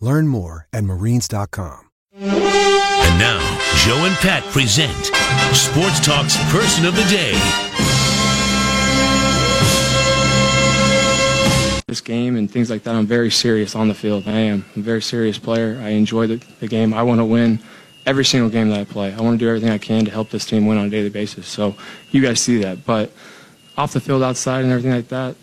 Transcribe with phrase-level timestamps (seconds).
[0.00, 1.90] Learn more at marines.com.
[2.14, 5.06] And now, Joe and Pat present
[5.54, 7.32] Sports Talk's Person of the Day.
[11.86, 14.24] This game and things like that, I'm very serious on the field.
[14.26, 14.64] I am.
[14.74, 15.80] I'm a very serious player.
[15.82, 16.92] I enjoy the, the game.
[16.92, 17.60] I want to win
[18.04, 19.14] every single game that I play.
[19.14, 21.08] I want to do everything I can to help this team win on a daily
[21.08, 21.46] basis.
[21.46, 21.76] So
[22.10, 22.84] you guys see that.
[22.84, 23.10] But
[23.76, 25.36] off the field, outside, and everything like that,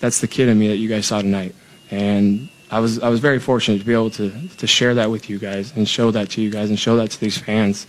[0.00, 1.54] that's the kid in me that you guys saw tonight.
[1.90, 5.30] And I was I was very fortunate to be able to to share that with
[5.30, 7.86] you guys and show that to you guys and show that to these fans.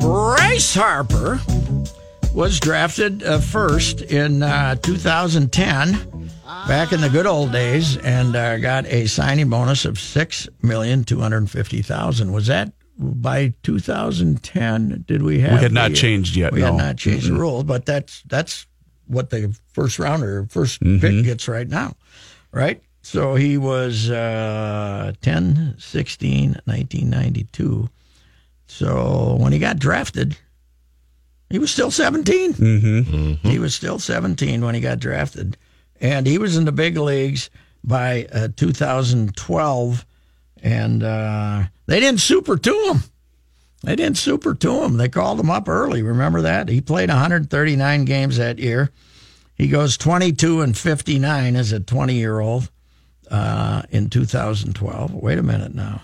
[0.00, 1.40] Bryce Harper
[2.32, 6.30] was drafted uh, first in uh, 2010,
[6.68, 11.04] back in the good old days, and uh, got a signing bonus of six million
[11.04, 12.32] two hundred fifty thousand.
[12.32, 15.04] Was that by 2010?
[15.06, 15.52] Did we have?
[15.58, 16.66] We had not the- changed yet, We no.
[16.66, 18.66] had not changed the rules, but that's that's
[19.06, 21.94] what the first rounder, 1st pick gets right now,
[22.52, 22.82] right?
[23.02, 27.88] So he was uh, 10, 16, 1992.
[28.66, 30.36] So when he got drafted,
[31.48, 32.54] he was still 17.
[32.54, 33.48] Mm-hmm.
[33.48, 35.56] He was still 17 when he got drafted.
[36.00, 37.48] And he was in the big leagues
[37.84, 40.04] by uh, 2012.
[40.66, 42.98] And uh, they didn't Super Two him.
[43.84, 44.96] They didn't Super Two him.
[44.96, 46.02] They called him up early.
[46.02, 46.68] Remember that?
[46.68, 48.90] He played 139 games that year.
[49.54, 52.68] He goes 22 and 59 as a 20 year old
[53.30, 55.14] uh, in 2012.
[55.14, 56.02] Wait a minute now.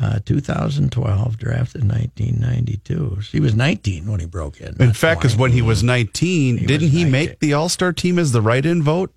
[0.00, 3.18] Uh, 2012, drafted 1992.
[3.30, 4.74] He was 19 when he broke in.
[4.80, 7.12] In fact, because when he was 19, He didn't was he 19.
[7.12, 9.12] make the All Star team as the write in vote?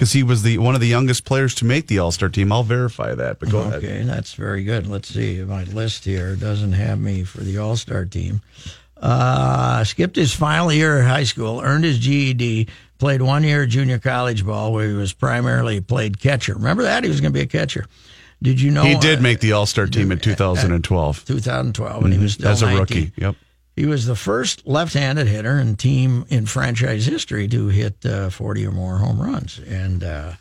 [0.00, 2.50] Because he was the one of the youngest players to make the All Star team.
[2.52, 3.84] I'll verify that, but go ahead.
[3.84, 4.86] Okay, that's very good.
[4.86, 5.42] Let's see.
[5.42, 8.40] My list here doesn't have me for the All Star team.
[8.96, 13.68] Uh, skipped his final year of high school, earned his GED, played one year of
[13.68, 16.54] junior college ball where he was primarily played catcher.
[16.54, 17.04] Remember that?
[17.04, 17.84] He was going to be a catcher.
[18.42, 18.84] Did you know?
[18.84, 22.48] He did uh, make the All Star team in 2012 2012 when he was still
[22.48, 22.78] as a 19.
[22.78, 23.12] rookie.
[23.20, 23.36] Yep.
[23.76, 28.66] He was the first left-handed hitter in team in franchise history to hit uh, 40
[28.66, 30.32] or more home runs, and uh,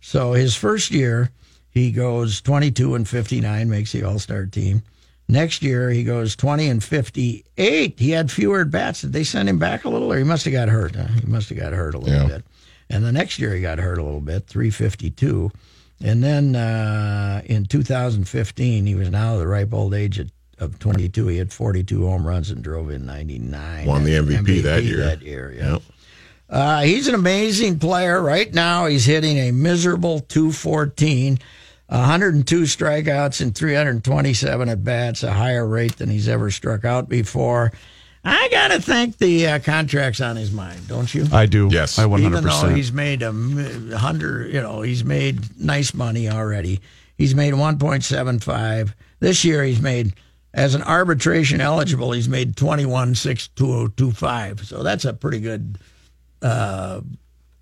[0.00, 1.30] so his first year
[1.70, 4.82] he goes 22 and 59, makes the All-Star team.
[5.28, 7.98] Next year he goes 20 and 58.
[8.00, 9.02] He had fewer at bats.
[9.02, 10.96] Did they send him back a little, or he must have got hurt?
[10.96, 11.06] Huh?
[11.20, 12.36] He must have got hurt a little Yeah.
[12.36, 12.44] bit.
[12.90, 15.52] And the next year he got hurt a little bit, 352.
[16.02, 21.26] And then uh, in 2015, he was now the ripe old age of, of 22.
[21.28, 23.86] He had 42 home runs and drove in 99.
[23.86, 24.98] Won the MVP that year.
[24.98, 25.72] That year, yeah.
[25.72, 25.82] Yep.
[26.50, 28.22] Uh, he's an amazing player.
[28.22, 31.38] Right now, he's hitting a miserable 214,
[31.88, 37.72] 102 strikeouts and 327 at bats, a higher rate than he's ever struck out before.
[38.24, 41.26] I got to think the uh, contract's on his mind, don't you?
[41.32, 41.68] I do.
[41.70, 41.98] Yes.
[41.98, 42.20] I 100%.
[42.20, 43.32] Even though he's made a
[43.96, 46.80] hundred, you know, he's made nice money already.
[47.16, 49.64] He's made 1.75 this year.
[49.64, 50.14] He's made
[50.54, 52.12] as an arbitration eligible.
[52.12, 54.64] He's made 21.6225.
[54.64, 55.78] So that's a pretty good
[56.42, 57.00] uh,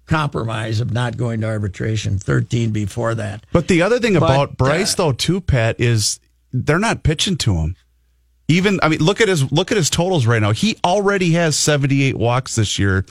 [0.06, 2.18] compromise of not going to arbitration.
[2.18, 3.44] 13 before that.
[3.52, 6.20] But the other thing But, about Bryce, uh, though, too, Pat, is
[6.52, 7.76] they're not pitching to him.
[8.48, 10.52] Even I mean, look at his look at his totals right now.
[10.52, 13.04] He already has seventy eight walks this year.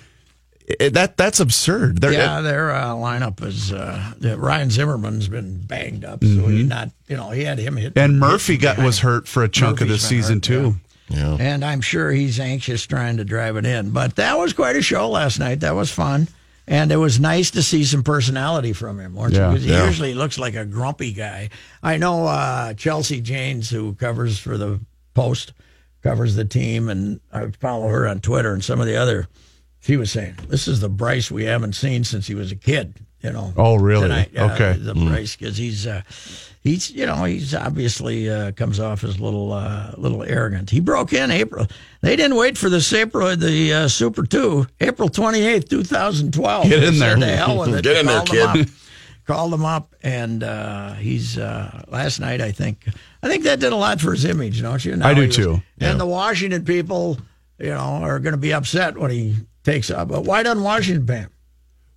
[0.79, 2.01] That that's absurd.
[2.01, 6.89] They're, yeah, their uh, lineup is uh, Ryan Zimmerman's been banged up, so he's not.
[7.07, 7.93] You know, he had him hit.
[7.95, 10.75] and Murphy got was hurt for a chunk of the season hurt, too.
[11.09, 11.37] Yeah.
[11.39, 13.91] And I'm sure he's anxious trying to drive it in.
[13.91, 15.59] But that was quite a show last night.
[15.59, 16.27] That was fun.
[16.67, 19.49] And it was nice to see some personality from him, weren't Yeah.
[19.49, 19.85] Because he Yeah.
[19.85, 21.51] usually looks like a grumpy guy.
[21.83, 24.79] I know uh, Chelsea Janes, who covers for the
[25.13, 25.53] Post,
[26.01, 29.27] covers the team, and I follow her on Twitter and some of the other.
[29.85, 32.95] She was saying, "This is the Bryce we haven't seen since he was a kid."
[33.21, 33.53] You know.
[33.55, 34.27] Oh, really?
[34.33, 34.73] Yeah, Okay.
[34.73, 36.01] The Bryce because he's uh,
[36.61, 40.71] he's you know he's obviously uh, comes off as a little uh, little arrogant.
[40.71, 41.67] He broke in April.
[42.01, 46.33] They didn't wait for the April the uh, Super Two, April twenty eighth, two thousand
[46.33, 46.67] twelve.
[46.67, 47.15] Get in there.
[47.15, 47.83] The hell with it.
[47.83, 48.41] Get in there, kid.
[48.41, 48.67] up.
[49.27, 52.41] Called him up, and uh, he's uh, last night.
[52.41, 52.87] I think
[53.21, 54.95] I think that did a lot for his image, don't you?
[54.95, 55.61] Now I do was- too.
[55.79, 57.19] And the Washington people,
[57.59, 59.35] you know, are going to be upset when he
[59.65, 60.07] takes up.
[60.07, 61.29] But why doesn't Washington pay him?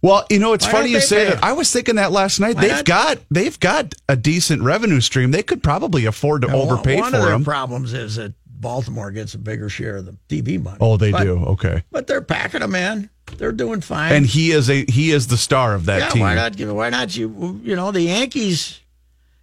[0.00, 1.34] Well, you know, it's Why funny you say that.
[1.34, 1.40] him?
[1.42, 2.54] I was thinking that last night.
[2.54, 2.84] Why they've not?
[2.84, 5.32] got they've got a decent revenue stream.
[5.32, 9.10] They could probably afford to One- overpay one for of their problems is that Baltimore
[9.10, 10.78] gets a bigger share of the TV money.
[10.80, 11.38] oh, they But- do.
[11.38, 11.82] Okay.
[11.90, 13.10] But they're packing them in.
[13.38, 14.12] They're doing fine.
[14.12, 16.22] And he is a he is the star of that yeah, team.
[16.22, 16.56] why not?
[16.56, 17.60] give- Why not you?
[17.64, 18.80] You know, the Yankees.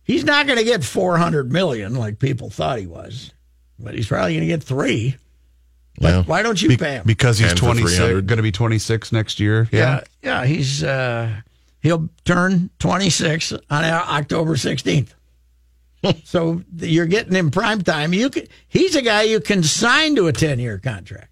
[0.06, 3.32] He's not going to get four hundred million like people thought he was,
[3.78, 5.18] but he's probably going to get three.
[6.00, 6.24] But Yeah.
[6.24, 7.04] why don't you Be- pay him?
[7.06, 9.68] because he's 10 twenty six, going to be twenty six next year.
[9.72, 10.02] Yeah.
[10.24, 10.46] yeah, yeah.
[10.46, 11.30] He's uh,
[11.82, 15.14] he'll turn twenty six on October sixteenth.
[16.24, 18.14] so you're getting him prime time.
[18.14, 21.30] You can, he's a guy you can sign to a ten year contract.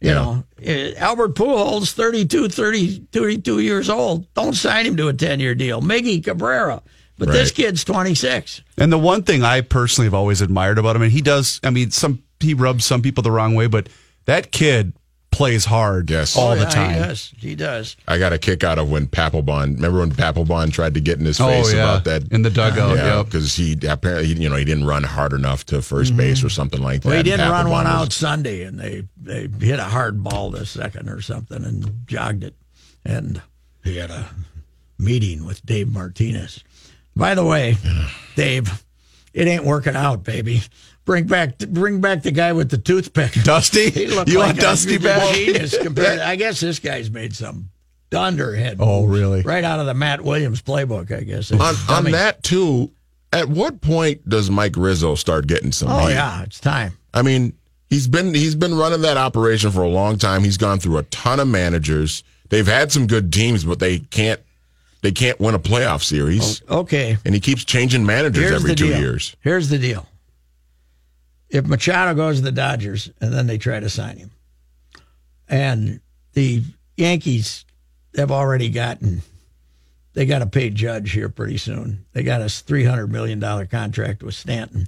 [0.00, 4.26] You know, Uh, Albert Pujols, 32, 30, 32 years old.
[4.34, 5.80] Don't sign him to a 10 year deal.
[5.80, 6.82] Miggy Cabrera.
[7.18, 8.62] But this kid's 26.
[8.78, 11.70] And the one thing I personally have always admired about him, and he does, I
[11.70, 13.88] mean, some he rubs some people the wrong way, but
[14.26, 14.92] that kid
[15.30, 16.36] plays hard Yes.
[16.36, 16.92] all Oh, the yeah, time.
[16.94, 17.32] He does.
[17.38, 17.96] He does.
[18.06, 19.76] I got a kick out of when Papelbon.
[19.76, 21.82] Remember when Papelbon tried to get in his face Oh, yeah.
[21.84, 23.26] about that In the dugout, Yeah, yep.
[23.26, 26.82] because he apparently you know he didn't run hard enough to 1st base or something
[26.82, 27.08] like that.
[27.08, 27.08] Mm-hmm.
[27.08, 30.50] Well, he didn't run one was- out Sunday, and they, they hit a hard ball
[30.50, 32.54] this second or something and jogged it.
[33.04, 33.40] And
[33.82, 34.28] he had a
[34.98, 36.62] meeting with Dave Martinez.
[37.16, 37.76] By the way,
[38.36, 38.84] Dave,
[39.32, 40.62] it ain't working out, baby.
[41.04, 43.32] Bring back, bring back the guy with the toothpick.
[43.44, 45.34] Dusty, you like want Dusty back?
[45.34, 46.20] Genius compared.
[46.20, 47.70] I guess this guy's made some
[48.10, 48.76] dunderhead.
[48.78, 49.42] Oh, really?
[49.42, 51.50] Right out of the Matt Williams playbook, I guess.
[51.50, 52.90] on, on that too.
[53.32, 55.88] At what point does Mike Rizzo start getting some?
[55.90, 56.12] Oh heat?
[56.14, 56.92] yeah, it's time.
[57.14, 57.54] I mean,
[57.88, 60.44] he's been he's been running that operation for a long time.
[60.44, 62.22] He's gone through a ton of managers.
[62.50, 64.40] They've had some good teams, but they can't
[65.00, 66.62] they can't win a playoff series.
[66.68, 67.16] Okay.
[67.24, 69.00] And he keeps changing managers Here's every two deal.
[69.00, 69.34] years.
[69.40, 70.06] Here's the deal.
[71.52, 74.30] If Machado goes to the Dodgers and then they try to sign him,
[75.48, 76.00] and
[76.32, 76.62] the
[76.96, 77.66] Yankees
[78.16, 79.20] have already gotten,
[80.14, 82.06] they got a paid judge here pretty soon.
[82.14, 84.86] They got a three hundred million dollar contract with Stanton.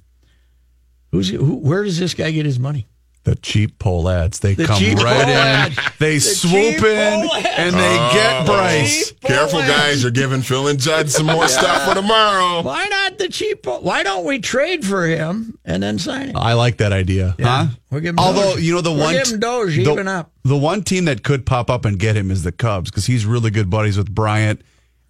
[1.12, 2.88] Who's who, where does this guy get his money?
[3.25, 4.41] The cheap Pohlads.
[4.41, 5.29] They The come cheap right pole in.
[5.31, 5.79] ads.
[5.99, 7.44] They The swoop in Pohlads.
[7.56, 9.09] and they get oh, Bryce.
[9.12, 9.71] cheap Careful, ads.
[9.71, 10.03] guys!
[10.03, 12.61] You're giving Phil and Judd some more stuff for tomorrow.
[12.62, 13.65] Why not the cheap?
[13.67, 16.37] Why don't we trade for him and then sign him?
[16.37, 17.35] I like that idea.
[17.38, 17.47] Yeah.
[17.47, 17.67] Huh?
[17.91, 18.61] We're giving Although Doge.
[18.62, 20.31] you know the We're one giving Doge the, even up.
[20.44, 23.25] the one team that could pop up and get him is the Cubs because he's
[23.25, 24.61] really good buddies with Bryant,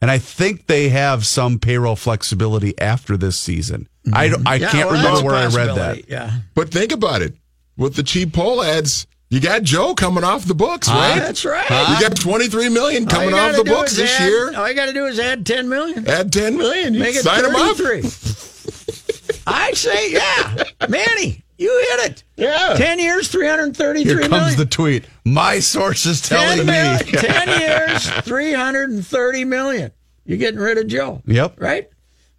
[0.01, 3.89] and I think they have some payroll flexibility after this season.
[4.13, 4.35] I mm-hmm.
[4.35, 6.03] don't, I Yeah, can't well, that's remember a where I read possibility.
[6.03, 6.11] that.
[6.11, 6.31] Yeah.
[6.55, 7.35] But think about it.
[7.77, 11.17] With the cheap Pohlads, you got Joe coming off the books, right?
[11.19, 11.69] That's right.
[11.69, 14.55] You got 23 million coming off the books this add- year.
[14.57, 16.09] All you got to do is add 10 million.
[16.09, 16.95] Add 10 million.
[16.95, 17.77] You Make it sign him up.
[17.77, 18.03] 33.
[19.47, 20.65] I say, yeah.
[20.89, 22.25] Manny, you hit it.
[22.37, 22.75] Yeah.
[22.77, 24.31] 10 years, 333 Here million.
[24.31, 25.05] comes the tweet.
[25.25, 27.13] My source is 10, telling mil- me.
[27.13, 29.91] 10 years, 330 million.
[30.25, 31.23] You're getting rid of Joe.
[31.27, 31.61] Yep.
[31.61, 31.91] Right?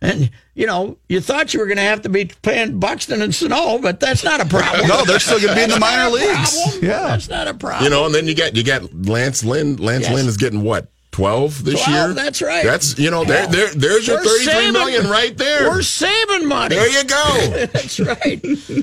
[0.02, 3.36] And, you know, you thought you were going to have to be paying Buxton and
[3.36, 4.88] Sano, but that's not a problem.
[4.88, 6.60] No, they're still going to be in the minor leagues.
[6.64, 6.84] problem.
[6.86, 7.02] Yeah.
[7.10, 7.84] That's not a problem.
[7.84, 9.76] You know, and then you got you got Lance Lynn.
[9.78, 10.14] Lance Yes.
[10.16, 10.88] Lynn is getting what?
[11.12, 12.14] 12 this 12, year?
[12.14, 12.66] that's right.
[12.66, 15.70] That's, you know, there, there, there's your We're thirty-three saving- million right there.
[15.70, 16.76] We're saving money.
[16.76, 17.68] There you go.
[17.72, 18.42] That's right.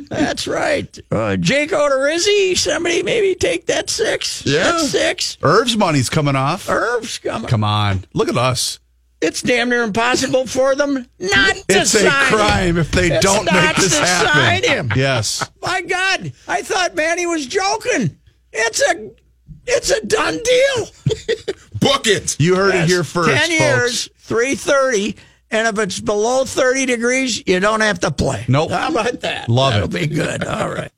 [0.09, 0.99] That's right.
[1.11, 4.47] Uh, Jake Odorizzi, somebody maybe take that six.
[4.47, 4.63] Yeah.
[4.63, 5.37] That's six.
[5.43, 6.71] Irv's money's coming off.
[6.71, 7.49] Irv's coming.
[7.51, 8.07] Come on.
[8.15, 8.79] Look at us.
[9.23, 12.79] It's damn near impossible for them not to It's a crime him.
[12.79, 14.29] if they It's don't not make this to happen.
[14.33, 14.93] sign him.
[14.97, 15.49] Yes.
[15.63, 18.19] My God, I thought Manny was joking.
[18.53, 19.11] It's a,
[19.67, 20.87] it's a done deal.
[21.81, 22.37] Book it.
[22.41, 23.31] You heard it here first.
[23.31, 23.61] Ten folks.
[23.61, 25.17] years, three thirty,
[25.51, 28.45] and if it's below thirty degrees, you don't have to play.
[28.49, 28.71] Nope.
[28.73, 29.49] How about that?
[29.49, 30.09] Love That'll it.
[30.09, 30.45] be good.
[30.45, 30.91] All right.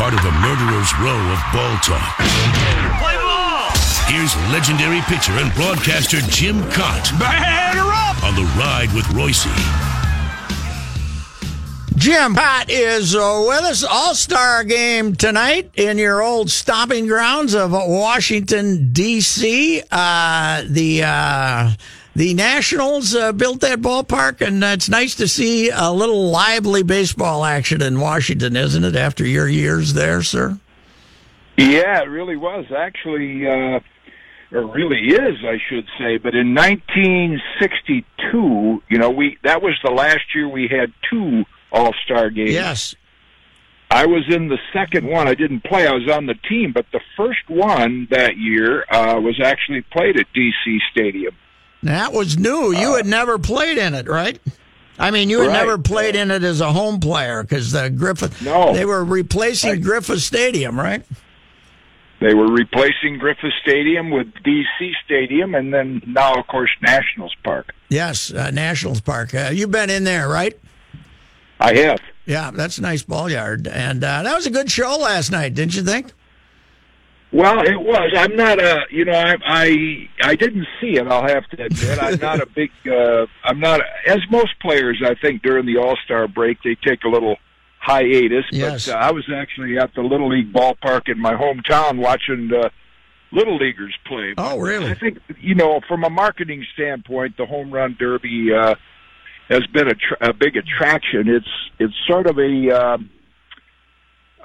[0.00, 2.16] Part of the murderer's row of ball talk.
[2.16, 3.68] Play ball!
[4.06, 8.24] Here's legendary pitcher and broadcaster Jim Kaat Batter up!
[8.24, 9.44] on the ride with Royce.
[11.96, 13.84] Jim Kaat is uh, with us.
[13.84, 19.82] All Star game tonight in your old stomping grounds of Washington D.C.
[19.90, 21.72] Uh, the uh,
[22.14, 26.82] the Nationals uh, built that ballpark, and uh, it's nice to see a little lively
[26.82, 28.96] baseball action in Washington, isn't it?
[28.96, 30.58] After your years there, sir.
[31.56, 33.80] Yeah, it really was actually, uh,
[34.50, 36.16] or really is, I should say.
[36.16, 41.92] But in 1962, you know, we that was the last year we had two All
[42.04, 42.52] Star games.
[42.52, 42.94] Yes.
[43.92, 45.26] I was in the second one.
[45.26, 45.84] I didn't play.
[45.86, 50.16] I was on the team, but the first one that year uh, was actually played
[50.16, 51.34] at DC Stadium.
[51.82, 52.72] That was new.
[52.72, 54.38] You had never played in it, right?
[54.98, 55.52] I mean, you had Right.
[55.54, 58.42] never played in it as a home player because the Griffith.
[58.42, 58.74] No.
[58.74, 61.02] They were replacing I- Griffith Stadium, right?
[62.20, 67.72] They were replacing Griffith Stadium with DC Stadium, and then now, of course, Nationals Park.
[67.88, 69.34] Yes, uh, Nationals Park.
[69.34, 70.54] Uh, you've been in there, right?
[71.58, 71.98] I have.
[72.26, 75.54] Yeah, that's a nice ball yard, and uh, that was a good show last night,
[75.54, 76.12] didn't you think?
[77.32, 78.12] Well, it was.
[78.16, 81.06] I'm not a, you know, I I I didn't see it.
[81.06, 82.70] I'll have to admit, I'm not a big.
[82.86, 85.00] uh I'm not as most players.
[85.04, 87.36] I think during the All Star break they take a little
[87.78, 88.44] hiatus.
[88.50, 88.86] Yes.
[88.86, 92.68] But uh, I was actually at the Little League ballpark in my hometown watching uh,
[93.32, 94.34] Little Leaguers play.
[94.36, 94.90] Oh, really?
[94.90, 98.74] I think you know, from a marketing standpoint, the home run derby uh,
[99.48, 101.28] has been a, tr- a big attraction.
[101.28, 102.70] It's it's sort of a.
[102.70, 103.10] Um,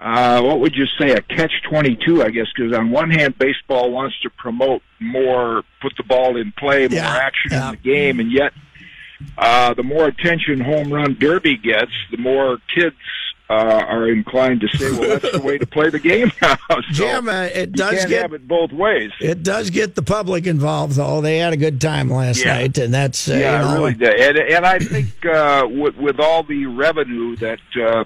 [0.01, 3.91] uh, what would you say, a catch 22, I guess, because on one hand, baseball
[3.91, 7.69] wants to promote more, put the ball in play, more Yeah, action yeah.
[7.69, 8.51] in the game, and yet
[9.37, 12.95] uh, the more attention home run derby gets, the more kids
[13.49, 16.57] uh, are inclined to say, well, that's the way to play the game now.
[16.69, 19.11] so Jim, uh, it you does can't get have it both ways.
[19.21, 21.21] it does get the public involved, though.
[21.21, 22.55] They had a good time last Yeah.
[22.55, 24.19] night, and that's uh, yeah, you know, really did.
[24.19, 28.03] And, and I think uh, with, with all the revenue that uh,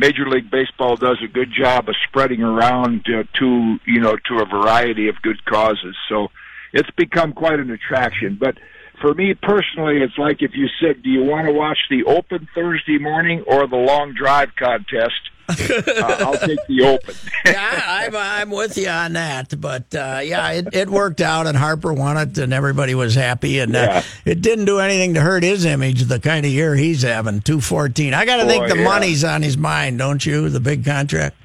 [0.00, 4.38] Major League Baseball does a good job of spreading around uh, to you know to
[4.40, 5.94] a variety of good causes.
[6.08, 6.28] So
[6.72, 8.38] it's become quite an attraction.
[8.40, 8.56] But
[9.00, 12.48] for me personally, it's like if you said, "Do you want to watch the Open
[12.54, 17.14] Thursday morning or the long drive contest?" uh, I'll take the Open.
[17.44, 19.58] yeah, I'm, I'm with you on that.
[19.60, 23.58] But uh, yeah, it, it worked out, and Harper won it, and everybody was happy.
[23.58, 27.02] And uh, it didn't do anything to hurt his image, the kind of year he's
[27.02, 27.40] having.
[27.40, 28.14] Two fourteen.
[28.14, 28.84] I got to think the yeah.
[28.84, 30.48] money's on his mind, don't you?
[30.50, 31.36] The big contract.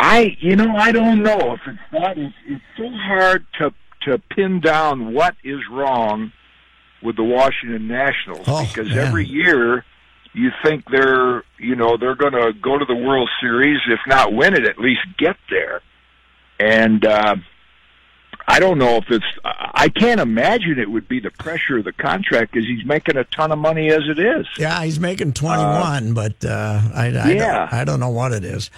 [0.00, 2.16] I, you know, I don't know if it's that.
[2.16, 6.32] It's, it's so hard to to pin down what is wrong
[7.02, 8.98] with the Washington Nationals Oh, because man.
[8.98, 9.84] every year
[10.34, 14.32] you think they're, you know, they're going to go to the World Series, if not
[14.32, 15.80] win it, at least get there.
[16.60, 17.36] And uh,
[18.46, 19.24] I don't know if it's.
[19.44, 23.24] I can't imagine it would be the pressure of the contract because he's making a
[23.24, 24.46] ton of money as it is.
[24.58, 27.58] Yeah, he's making twenty one, but uh, I, I, yeah.
[27.68, 28.70] don't, I don't know what it is.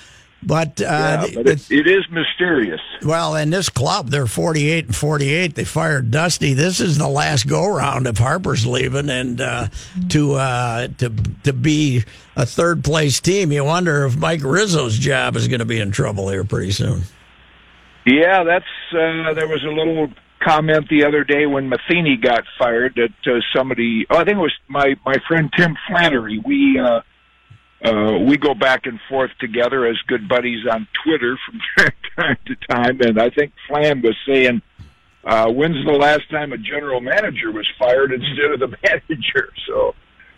[0.43, 2.81] But, uh, Yeah, but it, it is mysterious.
[3.03, 5.55] Well, in this club, they're 48 and 48.
[5.55, 6.55] They fired Dusty.
[6.55, 9.69] This is the last go round if Harper's leaving, and uh,
[10.11, 11.11] to uh, to
[11.45, 12.05] to be
[12.37, 15.91] a third place team, you wonder if Mike Rizzo's job is going to be in
[15.91, 17.03] trouble here pretty soon.
[18.07, 20.09] Yeah, that's uh, there was a little
[20.43, 24.07] comment the other day when Matheny got fired that uh, somebody.
[24.09, 26.41] Oh, I think it was my my friend Tim Flannery.
[26.45, 26.81] We
[27.85, 31.61] uh, we go back and forth together as good buddies on Twitter from
[32.17, 34.63] time to time, and I think Flan was saying.
[35.23, 39.53] Uh, when's the last time a general manager was fired instead of the manager?
[39.69, 39.95] So,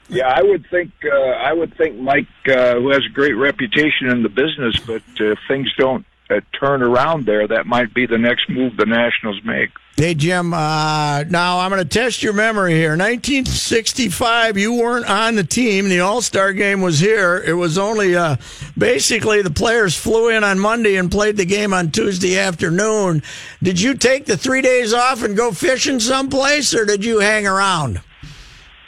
[0.09, 4.09] yeah, I would think uh, I would think Mike, uh, who has a great reputation
[4.09, 8.07] in the business, but uh, if things don't uh, turn around there, that might be
[8.07, 9.71] the next move the Nationals make.
[9.97, 12.91] Hey, Jim, uh, now I'm going to test your memory here.
[12.97, 15.89] 1965, you weren't on the team.
[15.89, 17.43] The All Star game was here.
[17.47, 18.37] It was only uh,
[18.77, 23.23] basically the players flew in on Monday and played the game on Tuesday afternoon.
[23.63, 27.47] Did you take the three days off and go fishing someplace, or did you hang
[27.47, 28.01] around?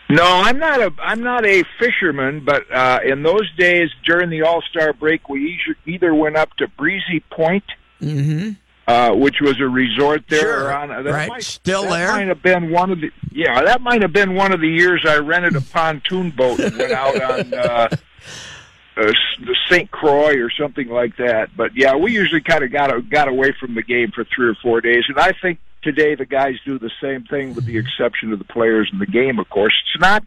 [0.09, 4.43] No, I'm not a I'm not a fisherman, but uh, in those days during the
[4.43, 7.65] All Star break, we either- either went up to Breezy Point,
[8.87, 10.41] uh, which was a resort there.
[10.41, 10.77] Sure.
[10.77, 11.29] on, that Right.
[11.29, 12.13] Might, Still that there?
[12.13, 13.63] Might have been one of the yeah.
[13.63, 16.93] That might have been one of the years I rented a pontoon boat and went
[16.93, 17.55] out on.
[17.65, 17.89] Uh,
[18.97, 19.91] uh, the St.
[19.91, 23.75] Croix or something like that, but yeah, we usually kind of got got away from
[23.75, 26.93] the game for three or four days, and I think today the guys do the
[27.01, 29.41] same thing, with the exception of the players in the game.
[29.41, 30.25] Of course, it's not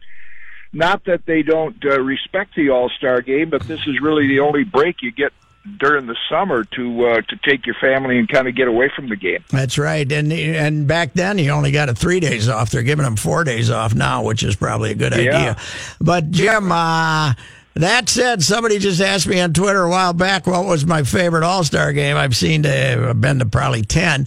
[0.72, 4.40] not that they don't uh, respect the All Star game, but this is really the
[4.40, 5.32] only break you get
[5.78, 9.08] during the summer to uh, to take your family and kind of get away from
[9.08, 9.44] the game.
[9.50, 10.10] That's right.
[10.10, 12.70] And and back then you only got a three days off.
[12.70, 15.36] They're giving them four days off now, which is probably a good Yeah.
[15.36, 15.56] idea.
[16.00, 17.34] But Jim, uh,
[17.74, 21.44] that said, somebody just asked me on Twitter a while back what was my favorite
[21.44, 22.16] All Star game.
[22.16, 24.26] I've seen to, I've been to probably ten.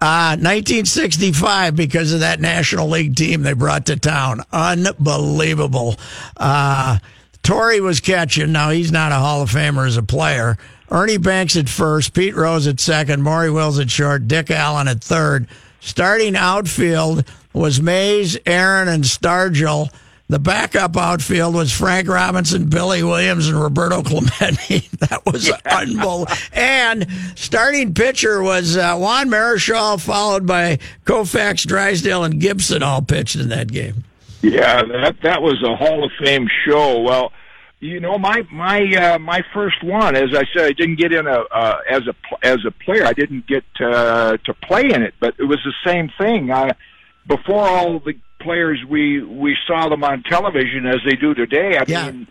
[0.00, 4.42] Uh, 1965 because of that National League team they brought to town.
[4.52, 5.96] Unbelievable.
[6.36, 6.98] Uh,
[7.42, 8.52] Torre was catching.
[8.52, 10.58] Now he's not a Hall of Famer as a player.
[10.90, 15.02] Ernie Banks at first, Pete Rose at second, Maury Wills at short, Dick Allen at
[15.02, 15.46] third.
[15.80, 19.92] Starting outfield was Mays, Aaron, and Stargell.
[20.28, 24.88] The backup outfield was Frank Robinson, Billy Williams, and Roberto Clemente.
[25.00, 26.26] that was unbelievable.
[26.52, 33.36] And starting pitcher was uh, Juan Marichal, followed by Koufax, Drysdale, and Gibson, all pitched
[33.36, 34.04] in that game.
[34.40, 37.00] Yeah, that that was a Hall of Fame show.
[37.00, 37.32] Well,
[37.84, 41.26] you know, my my uh, my first one, as I said, I didn't get in
[41.26, 42.14] a uh, as a
[42.46, 43.04] as a player.
[43.04, 46.50] I didn't get uh, to play in it, but it was the same thing.
[46.50, 46.72] I,
[47.26, 51.76] before all the players we we saw them on television as they do today.
[51.78, 52.10] I Yeah.
[52.10, 52.26] mean,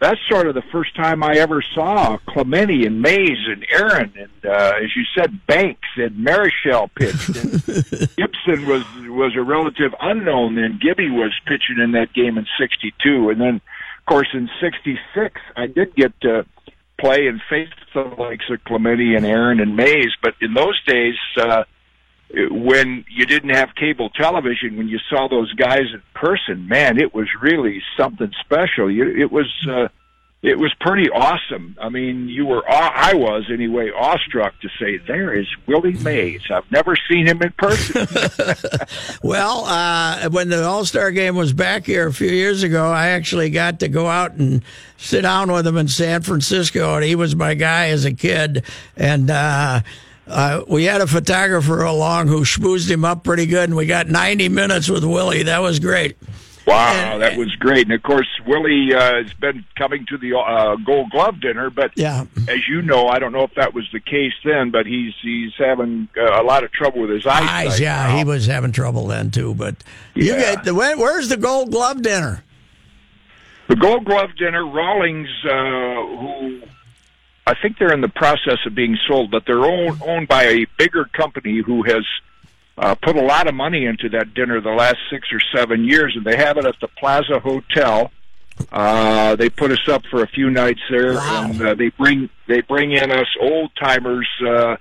[0.00, 4.30] that's sort of the first time I ever saw Clemente and Mays and Aaron and
[4.46, 7.36] uh, as you said, Banks and Marichal pitched.
[7.36, 7.52] And
[8.16, 10.78] Gibson was was a relative unknown then.
[10.80, 13.60] Gibby was pitching in that game in '62, and then
[14.08, 16.46] course in '66 I did get to
[16.98, 20.12] play and face the likes of Clemente and Aaron and Mays.
[20.22, 21.16] But in those days.
[21.36, 21.64] uh
[22.50, 27.14] when you didn't have cable television, when you saw those guys in person, man, it
[27.14, 28.90] was really something special.
[28.90, 29.88] You, it was, uh,
[30.40, 31.76] it was pretty awesome.
[31.80, 36.42] I mean, you were, aw- I was anyway, awestruck to say, there is Willie Mays.
[36.50, 38.06] I've never seen him in person.
[39.22, 43.08] Well, uh, when the All Star game was back here a few years ago, I
[43.08, 44.62] actually got to go out and
[44.96, 48.64] sit down with him in San Francisco, and he was my guy as a kid.
[48.96, 49.80] And uh,
[50.26, 54.08] uh, we had a photographer along who schmoozed him up pretty good, and we got
[54.08, 55.42] 90 minutes with Willie.
[55.42, 56.16] That was great.
[56.68, 57.86] Wow, that was great.
[57.86, 61.92] And of course, Willie uh, has been coming to the uh, Gold Glove dinner, but
[61.96, 62.26] Yeah.
[62.48, 65.52] as you know, I don't know if that was the case then, but he's he's
[65.58, 67.48] having uh, a lot of trouble with his eyesight.
[67.66, 68.16] Eyes, yeah, now.
[68.18, 69.54] he was having trouble then too.
[69.54, 69.76] But
[70.14, 72.44] you get the where, where's the Gold Glove dinner?
[73.68, 76.62] The Gold Glove dinner, Rawlings, uh, who
[77.46, 80.66] I think they're in the process of being sold, but they're owned, owned by a
[80.78, 82.04] bigger company who has
[82.78, 86.14] uh, put a lot of money into that dinner the last six or seven years,
[86.16, 88.10] and they have it at the Plaza Hotel.
[88.72, 91.44] Uh, they put us up for a few nights there, Wow.
[91.44, 94.76] and uh, they bring they bring in us old timers uh,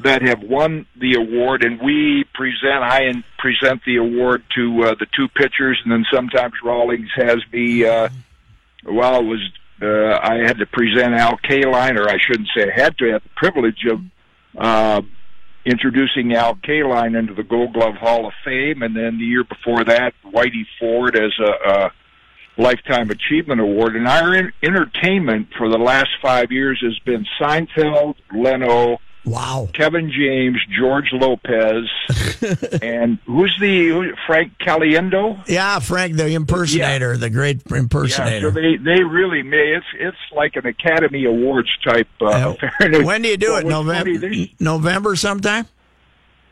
[0.00, 2.82] that have won the award, and we present.
[2.82, 7.38] I and present the award to uh, the two pitchers, and then sometimes Rawlings has
[7.52, 7.84] me.
[7.84, 8.08] Uh,
[8.84, 9.50] well, it was
[9.82, 13.22] uh, I had to present Al Kaline, or I shouldn't say I had to have
[13.22, 14.00] the privilege of
[14.56, 15.02] uh,
[15.66, 19.84] introducing Al Kaline into the Gold Glove Hall of Fame, and then the year before
[19.84, 21.90] that, Whitey Ford as a, a
[22.56, 23.96] Lifetime Achievement Award.
[23.96, 29.68] And our en- entertainment for the last five years has been Seinfeld, Leno, Wow.
[29.72, 31.84] Kevin James, George Lopez,
[32.80, 35.42] and who's the who, Frank Caliendo?
[35.48, 38.48] Yeah, Frank, the impersonator, the great Yeah, impersonator.
[38.48, 43.02] so they they really made it's it's like an Academy Awards type uh, Uh, affair.
[43.04, 43.66] When do you do it?
[43.66, 44.14] November.
[44.20, 45.66] funny November sometime.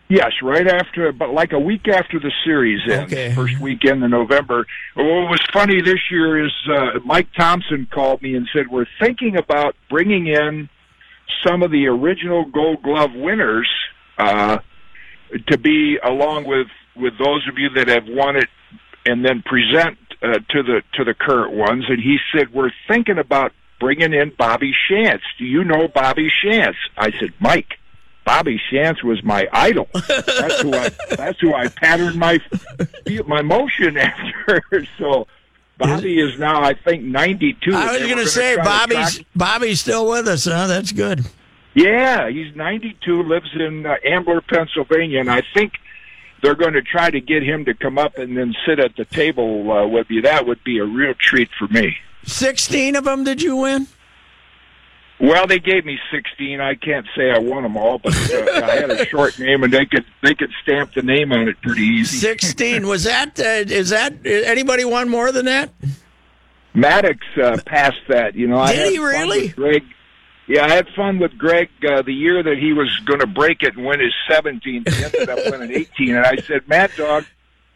[0.08, 3.32] Yes, right after, but like a week after the series ends, Okay.
[3.34, 4.66] first weekend in November.
[4.94, 9.36] What was funny this year is uh, Mike Thompson called me and said we're thinking
[9.36, 10.68] about bringing in
[11.46, 13.68] some of the original Gold Glove winners
[14.18, 14.58] uh,
[15.48, 18.48] to be along with with those of you that have won it,
[19.04, 21.84] and then present uh, to the to the current ones.
[21.88, 25.22] And he said we're thinking about bringing in Bobby Shantz.
[25.38, 26.76] Do you know Bobby Shantz?
[26.96, 27.78] I said, Mike.
[28.24, 29.86] Bobby Shantz was my idol.
[29.92, 30.88] That's who I.
[31.10, 32.38] That's who I patterned my
[33.26, 34.62] my motion after.
[34.98, 35.26] So
[35.78, 37.74] Bobby is now, I think, ninety two.
[37.74, 40.44] I was going to say Bobby's Bobby's still with us.
[40.44, 40.66] Huh?
[40.66, 41.24] That's good.
[41.74, 45.72] Yeah, he's 92, lives in uh, Ambler, Pennsylvania, and I think
[46.40, 49.04] they're going to try to get him to come up and then sit at the
[49.04, 50.22] table uh, with you.
[50.22, 51.96] That would be a real treat for me.
[52.24, 53.24] Sixteen of them.
[53.24, 53.88] Did you win?
[55.20, 56.60] Well, they gave me 16.
[56.60, 59.72] I can't say I won them all, but uh, I had a short name, and
[59.72, 62.18] they could they could stamp the name on it pretty easy.
[62.18, 62.86] Sixteen.
[62.88, 63.38] Was that?
[63.38, 65.70] Uh, is that anybody won more than that?
[66.74, 68.34] Maddux uh, passed that.
[68.34, 69.48] You know, I Did had he really?
[69.48, 69.84] Greg.
[70.46, 73.62] Yeah, I had fun with Greg uh, the year that he was going to break
[73.62, 74.62] it and win his 17th.
[74.92, 77.24] He ended up winning 18, and I said, Mad Dog,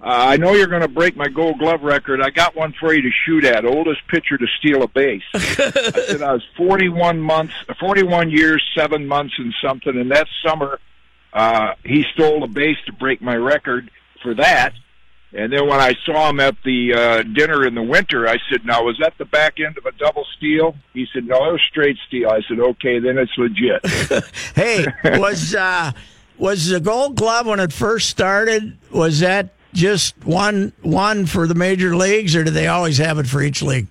[0.00, 2.22] uh, I know you're going to break my Gold Glove record.
[2.22, 3.64] I got one for you to shoot at.
[3.64, 5.22] Oldest pitcher to steal a base.
[5.34, 9.98] I said I was 41 months, 41 years, seven months, and something.
[9.98, 10.78] And that summer,
[11.32, 13.90] uh, he stole a base to break my record
[14.22, 14.72] for that.
[15.32, 18.64] And then when I saw him at the uh, dinner in the winter, I said,
[18.64, 21.60] "Now was that the back end of a double steal?" He said, "No, it was
[21.68, 23.84] straight steal." I said, "Okay, then it's legit."
[24.54, 24.86] Hey,
[25.18, 25.92] was uh,
[26.38, 28.78] was the Gold Glove when it first started?
[28.90, 33.26] Was that just one one for the major leagues, or do they always have it
[33.26, 33.86] for each league?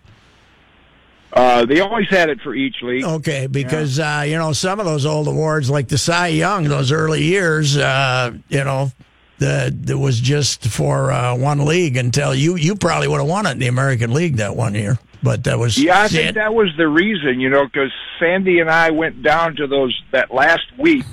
[1.34, 3.04] Uh, they always had it for each league.
[3.04, 6.92] Okay, because uh, you know some of those old awards, like the Cy Young, those
[6.92, 8.92] early years, uh, you know,
[9.40, 13.46] the that was just for uh, one league until you you probably would have won
[13.46, 15.00] it in the American League that one year.
[15.24, 18.70] But that was Yeah, I think that was the reason, you know, because Sandy and
[18.70, 21.06] I went down to those that last week,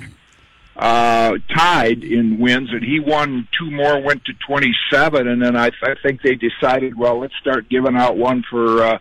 [0.75, 5.71] uh, tied in wins, and he won two more, went to twenty-seven, and then I,
[5.81, 8.99] I think they decided, well, let's start giving out one for uh,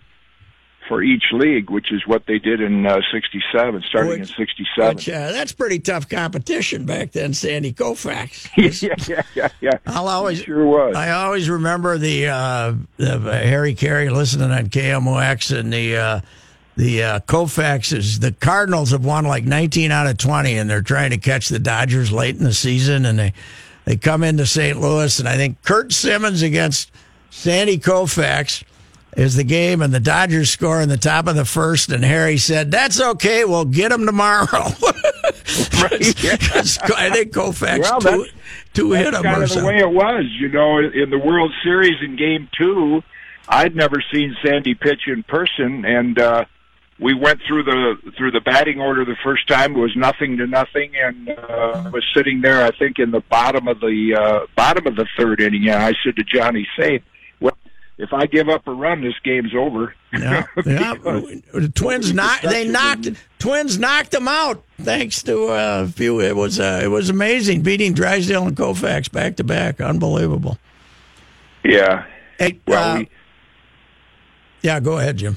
[0.89, 4.95] for each league, which is what they did in uh, '67, starting Which- in '67.
[4.95, 8.49] Which, uh, that's pretty tough competition back then, Sandy Koufax.
[8.83, 9.79] yeah, yeah, yeah, yeah.
[9.87, 10.95] I'll always Sure was.
[10.95, 16.21] I always remember the, uh, the uh, Harry Caray listening on KMOX and the uh,
[16.77, 18.21] the uh, Koufaxes.
[18.21, 21.59] The Cardinals have won like 19 out of 20, and they're trying to catch the
[21.59, 23.33] Dodgers late in the season, and they
[23.85, 24.81] they come into St.
[24.81, 26.91] Louis, and I think Curt Simmons against
[27.31, 28.65] Sandy Koufax.
[29.17, 32.37] Is the game and the Dodgers score in the top of the first, and Harry
[32.37, 33.45] said, "That's okay.
[33.45, 34.71] We'll get them tomorrow." I
[37.13, 38.27] think Koufax Well, two,
[38.73, 41.53] two hit That's him kind of the way it was, you know, in the World
[41.63, 43.05] Series in Game Two.
[43.49, 46.47] I'd never seen Sandy pitch in person, and uh,
[47.01, 49.75] we went through the through the batting order the first time.
[49.75, 52.65] It was nothing to nothing, and uh, was sitting there.
[52.65, 55.93] I think in the bottom of the uh, bottom of the third inning, and I
[56.05, 57.01] said to Johnny Sain,
[57.41, 57.57] "Well,
[57.99, 60.95] if I give up a run, this game's over." Yeah, yeah.
[60.95, 62.45] The Twins knocked.
[62.45, 63.09] They knocked.
[63.41, 66.21] Twins knocked them out thanks to uh, a few.
[66.21, 69.81] It was uh, it was amazing beating Drysdale and Koufax back to back.
[69.81, 70.59] Unbelievable.
[71.65, 72.07] yeah.
[72.39, 73.09] Hey, Well, uh, we,
[74.63, 75.37] yeah, go ahead, Jim.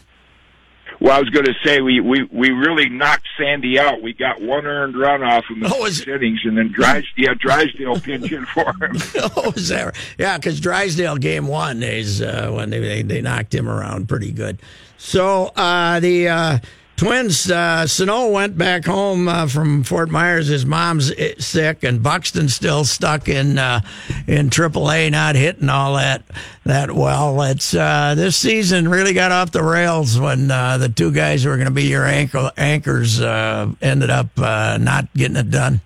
[1.00, 4.02] Well, I was going to say we, we we really knocked Sandy out.
[4.02, 7.34] We got one earned run off in the Oh, is- innings, and then Drys, yeah,
[7.38, 8.96] Drysdale pinch in for him.
[9.36, 9.96] oh, is right?
[10.18, 14.32] Yeah, because Drysdale game one is uh, when they, they they knocked him around pretty
[14.32, 14.60] good.
[14.98, 16.58] So uh, the uh,
[16.98, 20.48] Twins, uh, Sano went back home uh, from Fort Myers.
[20.48, 23.82] His mom's sick, and Buxton's still stuck in uh,
[24.26, 26.24] in AAA, not hitting all that
[26.66, 27.40] that well.
[27.44, 31.52] It's uh, this season really got off the rails when uh, the two guys who
[31.52, 35.82] were going to be your ankle, anchors uh, ended up uh, not getting it done.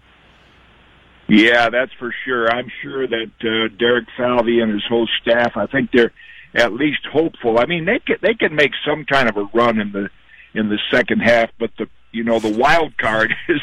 [1.28, 2.50] Yeah, that's for sure.
[2.50, 6.13] I'm sure that Derek Falvey and his whole staff, I think they're
[6.56, 7.60] at least hopeful.
[7.60, 10.10] I mean, they can they can make some kind of a run in the
[10.54, 13.62] in the second half, but the you know the wild card is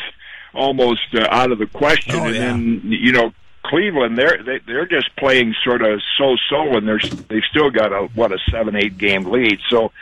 [0.54, 2.16] almost uh, out of the question.
[2.16, 2.40] Oh, and yeah.
[2.40, 3.32] then you know
[3.64, 7.92] Cleveland, they're they, they're just playing sort of so so, and they're they've still got
[7.92, 9.60] a what a seven eight game lead.
[9.68, 9.92] So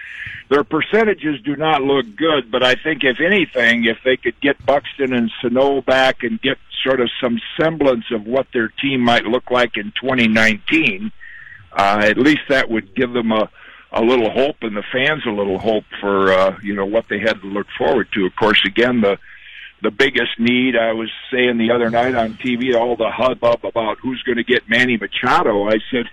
[0.48, 4.64] their percentages do not look good, but I think if anything, if they could get
[4.64, 9.24] Buxton and Sano back and get sort of some semblance of what their team might
[9.24, 11.10] look like in 2019,
[11.72, 13.50] uh, at least that would give them a
[13.96, 17.18] a little hope and the fans a little hope for uh, you know what they
[17.18, 18.26] had to look forward to.
[18.26, 19.18] Of course, again the
[19.82, 23.98] the biggest need I was saying the other night on TV, all the hubbub about
[23.98, 25.68] who's going to get Manny Machado.
[25.68, 26.06] I said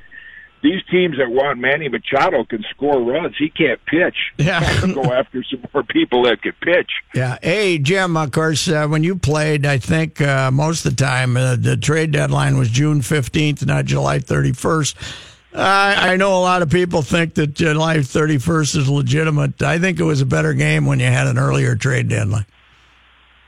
[0.61, 3.35] these teams that want Manny Machado can score runs.
[3.37, 4.15] He can't pitch.
[4.37, 4.59] Yeah.
[4.93, 6.91] go after some more people that can pitch.
[7.13, 7.37] Yeah.
[7.41, 11.35] Hey, Jim, of course, uh, when you played, I think uh, most of the time
[11.35, 14.95] uh, the trade deadline was June 15th, not July 31st.
[14.95, 19.61] Uh, I I, know a lot of people think that July 31st is legitimate.
[19.61, 22.45] I think it was a better game when you had an earlier trade deadline.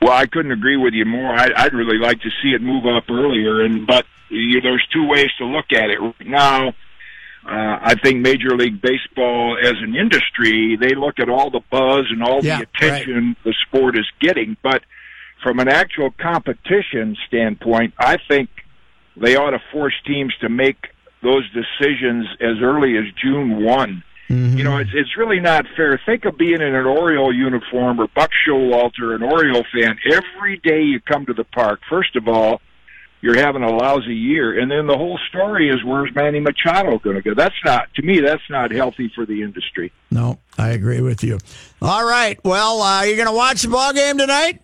[0.00, 1.32] Well, I couldn't agree with you more.
[1.32, 5.06] I, I'd really like to see it move up earlier, and but you, there's two
[5.06, 6.00] ways to look at it.
[6.00, 11.50] Right now, uh, I think Major League Baseball, as an industry, they look at all
[11.50, 14.56] the buzz and all Yeah, the attention the sport is getting.
[14.62, 14.82] But
[15.42, 18.50] from an actual competition standpoint, I think
[19.16, 20.88] they ought to force teams to make
[21.26, 24.02] those decisions as early as June one.
[24.28, 26.00] You know, it's it's really not fair.
[26.04, 29.96] Think of being in an Oriole uniform or Buck Showalter, an Oriole fan.
[30.04, 32.60] Every day you come to the park, first of all,
[33.20, 37.14] you're having a lousy year, and then the whole story is where's Manny Machado going
[37.16, 37.34] to go?
[37.34, 38.20] That's not to me.
[38.20, 39.92] That's not healthy for the industry.
[40.10, 41.38] No, I agree with you.
[41.80, 42.42] All right.
[42.44, 44.60] Well, uh, you're going to watch the ball game tonight?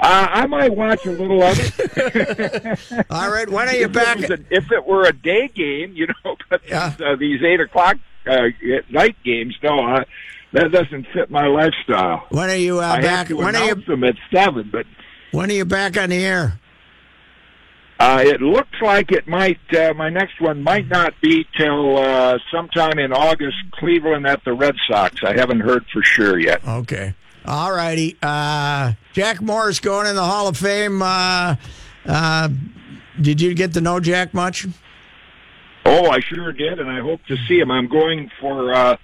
[0.00, 3.06] Uh, I might watch a little of it.
[3.10, 3.48] All right.
[3.48, 4.18] When are you if back?
[4.20, 6.90] It a, if it were a day game, you know, but Yeah.
[6.90, 8.48] these, uh, these eight o'clock uh,
[8.90, 10.04] night games, no, uh,
[10.52, 12.26] that doesn't fit my lifestyle.
[12.30, 13.04] When are you uh, I back?
[13.18, 14.84] have to When are you them at seven, but
[15.30, 16.58] when are you back on the air?
[18.00, 19.60] uh, it looks like it might.
[19.74, 23.56] Uh, my next one might not be till uh, sometime in August.
[23.72, 25.22] Cleveland at the Red Sox.
[25.24, 26.66] I haven't heard for sure yet.
[26.66, 27.14] Okay.
[27.46, 28.16] All righty.
[28.22, 31.02] Uh, Jack Morris going in the Hall of Fame.
[31.02, 31.56] Uh,
[32.06, 32.50] Uh,
[33.18, 34.66] did you get to know Jack much?
[35.86, 37.70] Oh, I sure did, and I hope to see him.
[37.70, 38.96] I'm going for uh,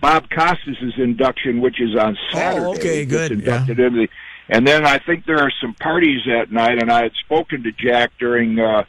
[0.00, 2.64] Bob Costas' induction, which is on Saturday.
[2.64, 4.08] Oh, okay, good, Inducted into the,
[4.48, 7.72] and then I think there are some parties that night, and I had spoken to
[7.72, 8.84] Jack during uh,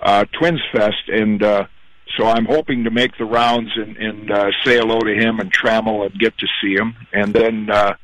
[0.00, 1.66] uh, Twins Fest, and uh,
[2.16, 5.52] so I'm hoping to make the rounds and, and uh, say hello to him and
[5.52, 7.68] Trammell and get to see him, and then.
[7.70, 7.96] Uh,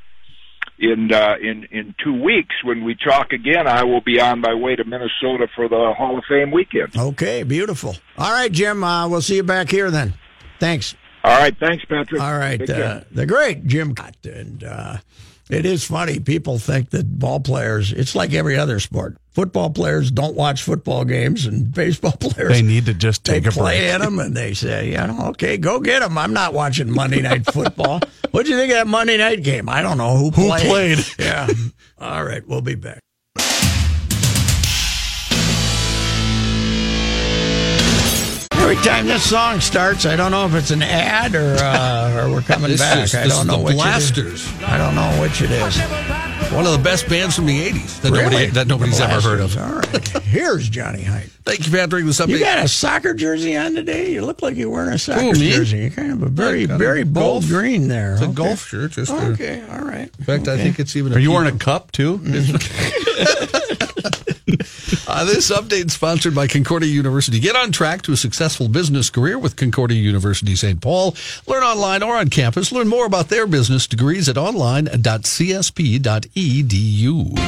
[0.79, 4.55] in uh, in in two weeks when we talk again, I will be on my
[4.55, 6.97] way to Minnesota for the Hall of Fame weekend.
[6.97, 7.97] Okay, beautiful.
[8.19, 8.85] All right, Jim.
[8.85, 10.15] Uh, we'll see you back here then.
[10.61, 10.95] Thanks.
[11.25, 12.21] All right, thanks, Patrick.
[12.21, 14.99] All right, uh, the great Jim Kaat, and uh,
[15.51, 16.19] it is funny.
[16.21, 17.93] People think that ball players.
[17.93, 19.17] It's like every other sport.
[19.33, 23.47] Football players don't watch football games, and baseball players They need to just they take
[23.47, 23.91] a play break.
[23.93, 26.17] at them and they say, you know, okay, go get them.
[26.19, 28.01] I'm not watching Monday Night Football.
[28.31, 29.69] what do you think of that Monday night game?
[29.69, 30.67] I don't know who Who played.
[30.67, 30.99] played?
[31.19, 31.47] Yeah.
[31.99, 33.01] All right, we'll be back.
[38.67, 42.33] Every time this song starts, I don't know if it's an ad or uh, or
[42.33, 42.99] we're coming This back.
[43.05, 43.83] is- I don't is know the which it is.
[43.85, 44.63] Blasters.
[44.65, 45.79] I don't know which it is.
[46.53, 49.57] One of the best bands from the 80s that, nobody, that nobody's ever heard of.
[49.57, 50.09] All right.
[50.25, 51.31] Here's Johnny Hyde.
[51.45, 52.05] Thank you, Patrick.
[52.07, 54.11] This You got a soccer jersey on today?
[54.13, 55.51] You look like you're wearing a soccer Who, me?
[55.53, 55.79] jersey.
[55.83, 57.47] You're kind of a very, Yeah, kind very bold golf.
[57.49, 58.15] green there.
[58.15, 58.91] It's a golf shirt.
[58.93, 60.11] Just for- Okay, all right.
[60.19, 61.13] In fact, I think it's even.
[61.15, 62.21] Are you wearing a cup too?
[65.09, 67.41] Uh, this update is sponsored by Concordia University.
[67.41, 70.81] Get on track to a successful business career with Concordia University St.
[70.81, 71.17] Paul.
[71.47, 72.71] Learn online or on campus.
[72.71, 77.39] Learn more about their business degrees at online.csp.edu.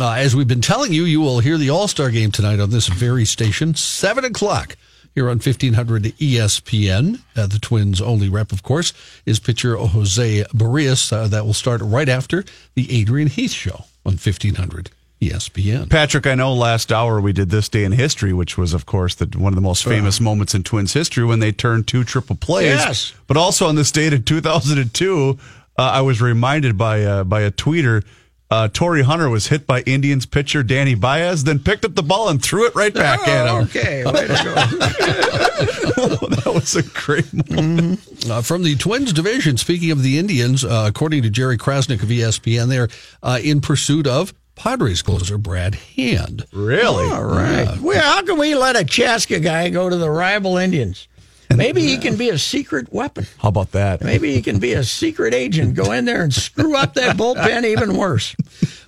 [0.00, 2.70] Uh, as we've been telling you, you will hear the All Star game tonight on
[2.70, 4.76] this very station, 7 o'clock.
[5.14, 8.94] Here on 1500 ESPN, uh, the Twins' only rep, of course,
[9.26, 11.12] is pitcher Jose Berrios.
[11.12, 12.44] Uh, that will start right after
[12.74, 14.90] the Adrian Heath show on 1500
[15.22, 15.88] ESPN.
[15.88, 19.14] Patrick, I know last hour we did this day in history, which was, of course,
[19.14, 22.34] the, one of the most famous moments in Twins history when they turned two triple
[22.36, 22.66] plays.
[22.74, 23.12] Yes.
[23.28, 25.38] But also on this date in 2002,
[25.78, 28.04] uh, I was reminded by uh, by a tweeter.
[28.50, 32.28] Uh, Torii Hunter was hit by Indians pitcher Danny Baez, then picked up the ball
[32.28, 33.64] and threw it right back at Oh, him.
[33.64, 34.54] okay, way to go.
[36.36, 38.00] that was a great moment.
[38.28, 42.10] Uh, from the Twins division, speaking of the Indians, uh, according to Jerry Crasnick of
[42.10, 42.88] ESPN, they're
[43.22, 46.46] uh, in pursuit of Padres closer Brad Hand.
[46.52, 47.10] Really?
[47.10, 47.78] All right.
[47.80, 51.08] Well, how can we let a Chaska guy go to the rival Indians?
[51.54, 53.26] Maybe he can be a secret weapon.
[53.38, 54.00] How about that?
[54.02, 57.64] Maybe he can be a secret agent, go in there and screw up that bullpen
[57.64, 58.34] even worse.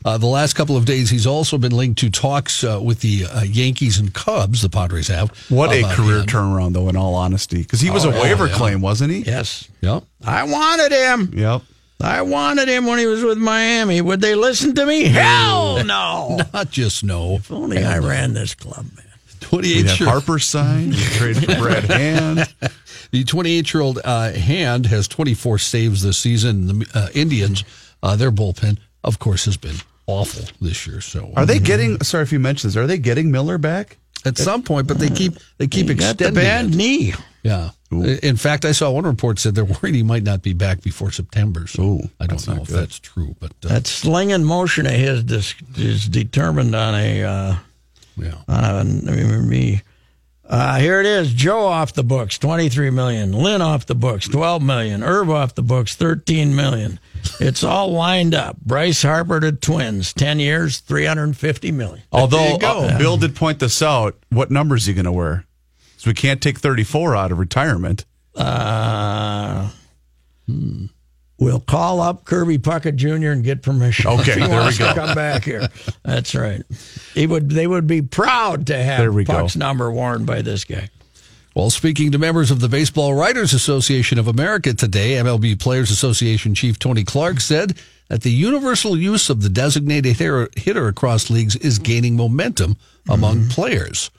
[0.07, 3.24] Uh, the last couple of days, he's also been linked to talks uh, with the
[3.24, 4.61] uh, Yankees and Cubs.
[4.61, 5.31] The Padres have.
[5.48, 6.29] What a career Hand.
[6.29, 7.62] turnaround, though, in all honesty.
[7.62, 8.55] Because he was Oh, a yeah, waiver yeah.
[8.55, 9.20] claim, wasn't he?
[9.20, 9.66] Yes.
[9.81, 10.05] Yep.
[10.22, 11.33] I wanted him.
[11.35, 11.62] Yep.
[12.00, 14.00] I wanted him when he was with Miami.
[14.00, 15.04] Would they listen to me?
[15.04, 16.38] Hell no.
[16.52, 17.37] Not just no.
[17.37, 19.04] If only I ran this club, man.
[19.40, 20.94] 28 year, Harper signed.
[20.94, 22.52] You traded for Brad Hand.
[23.11, 26.66] the 28 year old uh, Hand has 24 saves this season.
[26.66, 27.62] The uh, Indians,
[28.02, 29.76] uh, their bullpen, of course, has been
[30.07, 31.00] awful this year.
[31.00, 32.02] So Are they getting?
[32.02, 32.76] Sorry if you mentioned this.
[32.76, 33.98] Are they getting Miller back?
[34.26, 36.74] at some point, but they keep they keep He got the bad it.
[36.74, 37.12] knee.
[37.42, 37.70] Yeah.
[38.02, 41.11] In fact, I saw one report said they're worried he might not be back before
[41.11, 41.66] September.
[41.66, 42.76] So Ooh, I don't know if good.
[42.78, 47.57] that's true, but uh, That slinging motion of his dis- is determined on a uh,
[48.16, 48.35] yeah.
[48.48, 49.83] on a me.
[50.46, 51.33] Uh, here it is.
[51.33, 53.33] Joe off the books, twenty three million.
[53.33, 55.02] Lynn off the books, twelve million.
[55.02, 57.00] Irv off the books, thirteen million.
[57.40, 58.59] It's all lined up.
[58.61, 62.02] Bryce Harper to Twins, ten years, three hundred and fifty million.
[62.12, 65.46] Although uh, Bill did point this out, what number is he going to wear?
[66.05, 68.05] So we can't take 34 out of retirement.
[68.37, 69.71] Uh,
[71.38, 73.29] We'll call up Kirby Puckett Jr.
[73.31, 74.09] and get permission.
[74.09, 74.88] Okay, if he there we go.
[74.88, 75.67] To come back here.
[76.03, 76.62] That's right.
[77.14, 77.49] He would.
[77.49, 79.49] They would be proud to have There we go.
[79.57, 80.90] Number worn by this guy.
[81.57, 86.55] Well, speaking to members of the Baseball Writers Association of America today, MLB Players Association
[86.55, 91.57] Chief Tony Clark said that the universal use of the designated hitter, hitter across leagues
[91.57, 92.77] is gaining momentum
[93.09, 94.11] among players.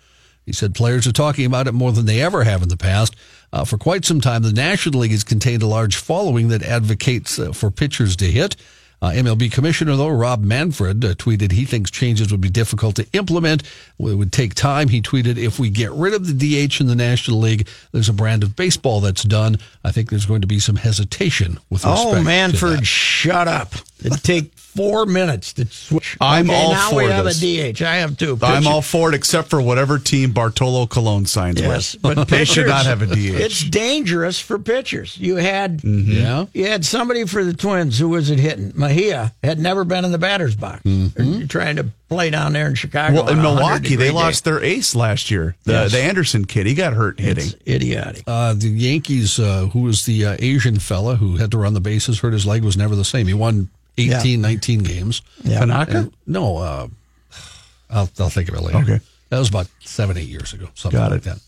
[0.46, 3.16] He said players are talking about it more than they ever have in the past.
[3.52, 7.40] Uh, for quite some time, the National League has contained a large following that advocates
[7.40, 8.56] uh, for pitchers to hit.
[9.02, 13.06] Uh, MLB Commissioner, though, Rob Manfred uh, tweeted he thinks changes would be difficult to
[13.14, 13.62] implement.
[14.00, 14.88] It would take time.
[14.88, 16.34] He tweeted, if we get rid of the
[16.68, 19.58] DH in the National League, there's a brand of baseball that's done.
[19.84, 22.16] I think there's going to be some hesitation with respect Oh,
[22.78, 22.86] that.
[22.86, 23.74] shut up!
[24.06, 26.18] It'd take four minutes to switch.
[26.20, 27.82] I'm okay, all now for we have a DH.
[27.82, 28.38] I have two.
[28.42, 32.02] I'm all for it except for whatever team Bartolo Colon signs Yes, with.
[32.02, 33.18] but they should pitchers- not have a DH.
[33.40, 35.18] It's dangerous for pitchers.
[35.18, 36.46] You had Yeah.
[36.54, 38.74] you had somebody for the Twins who was it hitting.
[38.76, 40.82] Mejia had never been in the batter's box.
[40.84, 41.24] Mm-hmm.
[41.24, 43.16] You're trying to play down there in Chicago.
[43.16, 45.56] Well, in on a 100 Milwaukee, they degree lost their ace last year.
[45.64, 45.92] The Yes.
[45.94, 47.46] the Anderson kid, he got hurt hitting.
[47.46, 48.24] It's idiotic.
[48.28, 51.80] Uh, the Yankees, uh, who was the uh, Asian fella who had to run the
[51.80, 53.28] bases, hurt his leg, was never the same.
[53.28, 55.22] He won 18, 19 games.
[55.44, 55.60] Yeah.
[55.60, 55.98] Tanaka?
[55.98, 56.88] And- no, uh,
[57.90, 58.78] I'll, I'll think of it later.
[58.80, 59.00] Okay.
[59.30, 61.24] That was about seven, eight years ago, something Got like it.
[61.26, 61.40] that.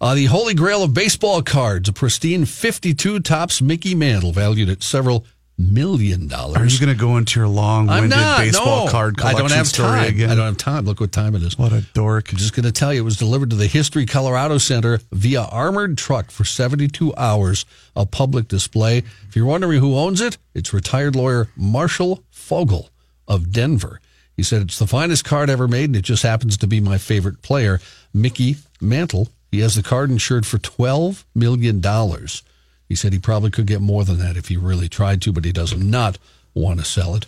[0.00, 4.82] Uh, the Holy Grail of baseball cards, a pristine 52 Topps Mickey Mantle valued at
[4.82, 5.26] several
[5.60, 6.56] million dollars.
[6.56, 8.38] Are you going to go into your long-winded not.
[8.38, 8.90] baseball no.
[8.90, 10.08] card I collection don't have story time.
[10.08, 10.30] again?
[10.30, 10.84] I don't have time.
[10.84, 11.58] Look what time it is.
[11.58, 12.32] What a dork!
[12.32, 15.42] I'm just going to tell you, it was delivered to the History Colorado Center via
[15.42, 18.98] armored truck for 72 hours, a public display.
[19.28, 22.90] If you're wondering who owns it, it's retired lawyer Marshall Fogel
[23.28, 24.00] of Denver.
[24.36, 26.96] He said it's the finest card ever made, and it just happens to be my
[26.98, 27.78] favorite player,
[28.14, 29.28] Mickey Mantle.
[29.50, 31.82] He has the card insured for $12 million.
[32.90, 35.44] He said he probably could get more than that if he really tried to, but
[35.44, 36.18] he does not
[36.54, 37.24] want to sell it.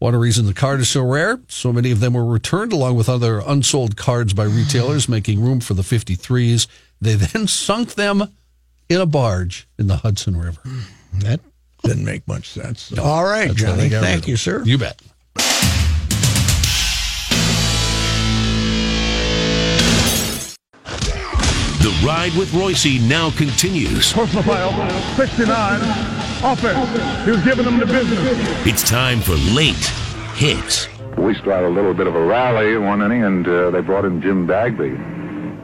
[0.00, 3.08] One reason the card is so rare, so many of them were returned along with
[3.08, 6.66] other unsold cards by retailers, making room for the 53s.
[7.00, 8.34] They then sunk them
[8.90, 10.60] in a barge in the Hudson River.
[11.14, 11.40] That
[11.82, 12.92] didn't make much sense.
[12.98, 13.84] All right, Johnny.
[13.84, 14.62] they got rid Thank you, sir.
[14.62, 15.00] You bet.
[21.88, 24.12] The Ride with Royce now continues.
[24.12, 25.80] Personal foul, 69,
[26.44, 27.24] offense.
[27.24, 28.20] He was giving them the business.
[28.66, 29.86] It's time for late
[30.34, 30.86] hits.
[31.16, 34.20] We started a little bit of a rally one inning, and uh, they brought in
[34.20, 34.96] Jim Bagby,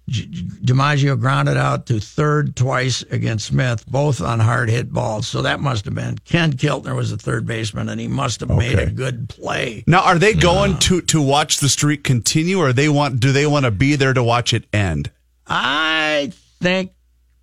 [0.08, 5.28] DiMaggio grounded out to third twice against Smith, both on hard hit balls.
[5.28, 8.50] So that must have been Ken Keltner was the third baseman, and he must have
[8.50, 9.84] made a good play.
[9.86, 13.20] Now, are they going uh, to to watch the streak continue, or they want?
[13.20, 15.10] Do they want to be there to watch it end?
[15.46, 16.92] I think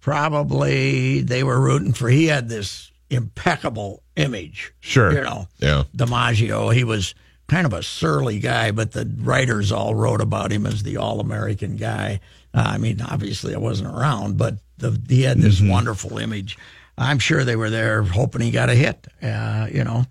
[0.01, 2.09] probably they were rooting for.
[2.09, 4.73] He had this impeccable image.
[4.79, 5.11] Sure.
[5.11, 5.47] you know.
[5.59, 5.83] Yeah.
[5.95, 6.73] DiMaggio.
[6.73, 7.15] He was
[7.47, 11.75] kind of a surly guy, but the writers all wrote about him as the all-American
[11.77, 12.19] guy.
[12.53, 16.57] Uh, I mean, obviously, I wasn't around, but the, he had this wonderful image.
[16.97, 19.07] I'm sure they were there hoping he got a hit.
[19.21, 20.05] Uh, you know.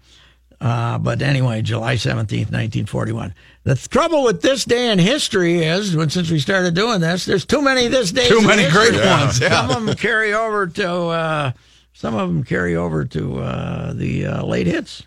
[0.61, 3.33] Uh, but anyway, July 17th, 1941.
[3.62, 7.44] The trouble with this day in history is, when since we started doing this, there's
[7.44, 8.27] too many this day.
[8.27, 9.51] Too many great ones, yeah.
[9.51, 11.53] Some of them carry over to, uh,
[11.92, 15.05] some of them carry over to uh, the uh, late hits.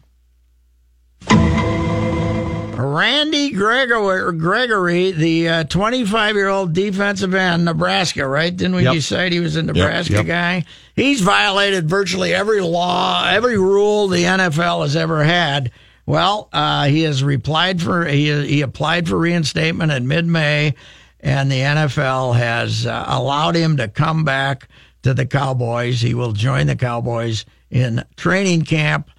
[2.77, 8.55] Randy Gregory, Gregory the 25 year old defensive end, Nebraska, right?
[8.55, 8.93] Didn't we Yep.
[8.93, 10.25] decide he was a Nebraska yep.
[10.25, 10.65] guy?
[10.95, 15.71] He's violated virtually every law, every rule the NFL has ever had.
[16.05, 20.73] Well, uh, he has replied for he he applied for reinstatement in mid May,
[21.19, 24.67] and the NFL has uh, allowed him to come back
[25.03, 26.01] to the Cowboys.
[26.01, 29.09] He will join the Cowboys in training camp.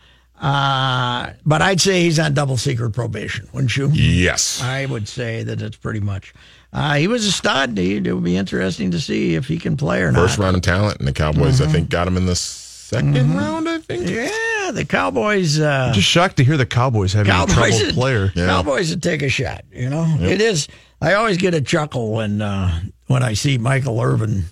[0.42, 3.88] Uh, but I'd say he's on double secret probation, wouldn't you?
[3.92, 4.61] Yes.
[4.61, 6.35] I would say that it's pretty much.
[6.72, 7.78] Uh, he was a stud.
[7.78, 10.44] He- It would be interesting to see if he can play or First not.
[10.44, 13.78] round of talent, and the Cowboys, I think, got him in the 2nd round, I
[13.78, 14.09] think.
[14.11, 15.61] Yeah, the Cowboys.
[15.61, 18.28] Uh, Just shocked to hear the Cowboys having a Cowboys, troubled would, player.
[18.35, 19.64] Cowboys would take a shot.
[19.72, 20.66] You know, it is.
[21.00, 24.44] I always get a chuckle when uh, when I see Michael Irvin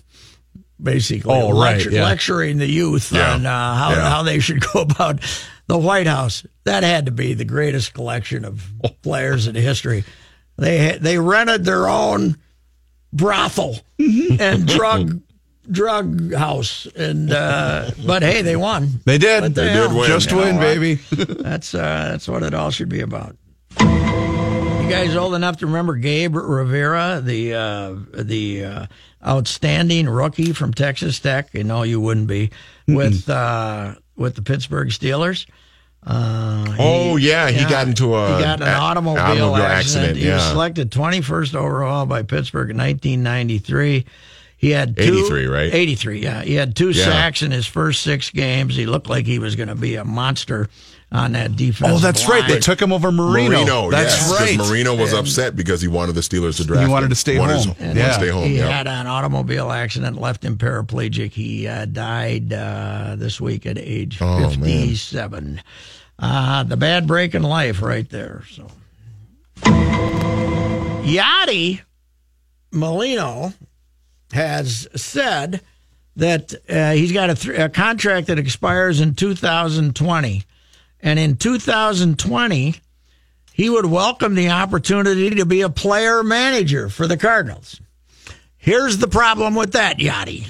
[0.81, 2.03] basically Oh, right, lecture- yeah.
[2.03, 3.33] lecturing the youth Yeah.
[3.35, 4.09] on uh, how Yeah.
[4.09, 5.19] how they should go about
[5.71, 6.45] the White House.
[6.65, 8.61] That had to be the greatest collection of
[9.01, 10.03] players in history.
[10.57, 12.35] They they rented their own
[13.13, 15.21] brothel and drug
[15.71, 19.43] drug house and uh, but hey they won They did.
[19.43, 19.87] What the They hell?
[19.87, 20.07] did win.
[20.07, 20.61] Just You win, what?
[20.61, 20.95] baby.
[21.15, 23.37] That's uh, that's what it all should be about.
[23.79, 28.85] You guys old enough to remember Gabe Rivera, the uh, the uh,
[29.25, 31.53] outstanding rookie from Texas Tech?
[31.53, 32.51] You know you wouldn't be
[32.89, 35.45] with uh, with the Pittsburgh Steelers.
[36.05, 40.09] Uh, Oh, Oh, yeah, he got into a- he got an a- automobile, automobile accident.
[40.11, 44.05] accident, He was selected 21st overall by Pittsburgh in 1993.
[44.57, 45.73] He had two, 83, right?
[45.73, 46.41] 83, yeah.
[46.43, 47.05] He had two Yeah.
[47.05, 48.75] sacks in his first six games.
[48.75, 50.69] He looked like he was going to be a monster
[51.13, 51.91] on that defense.
[51.93, 52.47] Oh, that's right.
[52.47, 53.49] They took him over Marino.
[53.57, 54.57] Marino, that's yes, 'cause right.
[54.57, 56.83] Marino was upset because he wanted the Steelers to draft.
[56.85, 57.09] He wanted him.
[57.11, 57.75] to stay Wanted home.
[57.75, 58.43] to- And wanted to stay home.
[58.45, 58.69] He yeah.
[58.69, 61.31] had an automobile accident, left him paraplegic.
[61.33, 64.49] He uh, died uh, this week at age Oh, man.
[64.51, 65.61] 57.
[66.17, 68.43] Uh, the bad break in life right there.
[68.51, 68.67] So,
[71.03, 71.81] Yadi
[72.71, 73.53] Molina
[74.31, 75.61] has said
[76.15, 80.43] that uh, he's got a, th- a contract that expires in 2020.
[81.03, 82.75] And in 2020,
[83.53, 87.79] he would welcome the opportunity to be a player manager for the Cardinals.
[88.57, 90.45] Here's the problem with that, Yadi.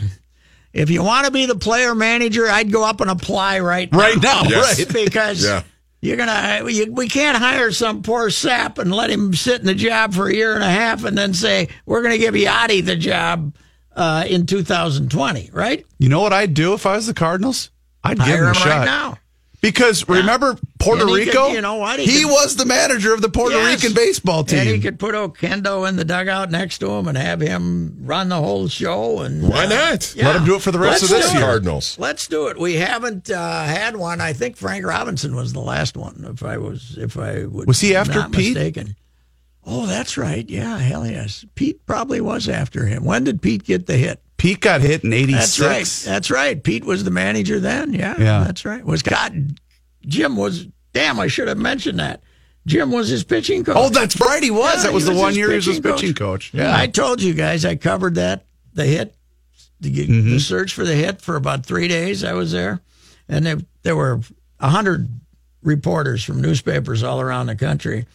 [0.74, 3.98] If you want to be the player manager, I'd go up and apply right now.
[3.98, 4.80] Right now, Yes.
[4.94, 4.94] right.
[5.06, 5.64] Because Yeah.
[6.02, 9.74] you're gonna, you, we can't hire some poor sap and let him sit in the
[9.76, 12.86] job for a year and a half, and then say we're going to give Yadi
[12.86, 13.54] the job
[13.96, 15.86] uh, in 2020, right?
[16.00, 17.70] You know what I'd do if I was the Cardinals?
[18.04, 18.66] I'd give Hire him a him shot.
[18.68, 19.18] right now.
[19.62, 21.46] Because remember Puerto And Rico?
[21.48, 22.00] could- you know what?
[22.00, 23.84] He He, could- was the manager of the Puerto Yes.
[23.84, 24.60] Rican baseball team.
[24.60, 28.30] And he could put Oquendo in the dugout next to him and have him run
[28.30, 29.20] the whole show.
[29.20, 30.16] And Why uh, not?
[30.16, 30.28] yeah.
[30.28, 31.46] Let him do it for the rest Let's of this do year.
[31.46, 31.96] Cardinals.
[32.00, 32.60] Let's do it.
[32.60, 34.20] We haven't uh, had one.
[34.20, 36.26] I think Frank Robinson was the last one.
[36.34, 38.56] If I was, if I would, Was he after not Pete?
[38.56, 38.96] Mistaken.
[39.64, 40.50] Oh, that's right.
[40.50, 41.46] Yeah, hell yes.
[41.54, 43.06] Pete probably was after him.
[43.06, 44.20] When did Pete get the hit?
[44.42, 45.58] Pete got hit in '86.
[45.58, 46.12] That's right.
[46.12, 46.64] That's right.
[46.64, 47.94] Pete was the manager then.
[47.94, 48.44] Yeah, Yeah.
[48.44, 48.84] that's right.
[48.84, 49.60] Was God?
[50.08, 50.68] Jim was.
[50.94, 52.24] Damn, I should have mentioned that.
[52.66, 53.76] Jim was his pitching coach.
[53.78, 54.42] Oh, that's right.
[54.42, 54.78] He was.
[54.78, 56.52] Yeah, that was he the one year he was his pitching coach.
[56.56, 56.76] Yeah.
[56.76, 59.16] I told you guys I covered that the hit,
[59.80, 60.32] the, Mm-hmm.
[60.32, 62.24] the search for the hit for about three days.
[62.24, 62.82] I was there,
[63.30, 64.22] and there, there were
[64.60, 65.08] a hundred
[65.62, 68.08] reporters from newspapers all around the country,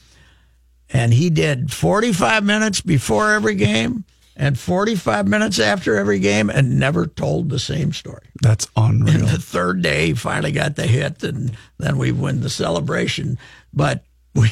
[0.91, 4.05] and he did forty five minutes before every game
[4.37, 8.29] and forty five minutes after every game, and never told the same story.
[8.43, 9.15] That's unreal.
[9.17, 13.39] And the third day, he finally got the hit, and then we win the celebration.
[13.73, 14.51] But we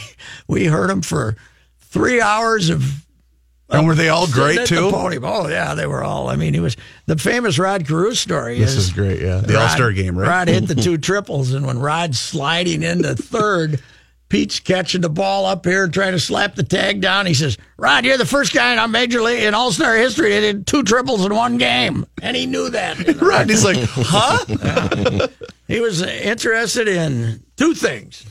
[0.49, 1.37] we heard him for
[1.79, 3.05] three hours of.
[3.71, 4.91] And were they all great, too?
[4.91, 5.25] Podium.
[5.25, 6.29] Oh yeah, they were all.
[6.29, 6.77] I mean, he was
[7.07, 8.59] the famous Rod Carew story.
[8.59, 9.39] This is great, yeah.
[9.39, 10.29] The All-Star game, right?
[10.29, 13.83] Rod hit the two triples, and when Rod's sliding into third.
[14.29, 17.27] Pete's catching the ball up here, trying to slap the tag down.
[17.27, 20.31] He says, "Rod, you're the first guy in our major league in All Star history
[20.31, 22.99] that did two triples in one game," and he knew that.
[22.99, 23.21] you know.
[23.21, 23.49] Right.
[23.49, 25.29] He's like, huh?
[25.69, 28.25] He was interested in two things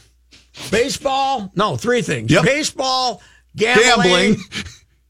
[0.69, 2.43] baseball, no, three things Yep.
[2.43, 3.21] baseball,
[3.55, 3.83] gambling,
[4.35, 4.37] Gambling.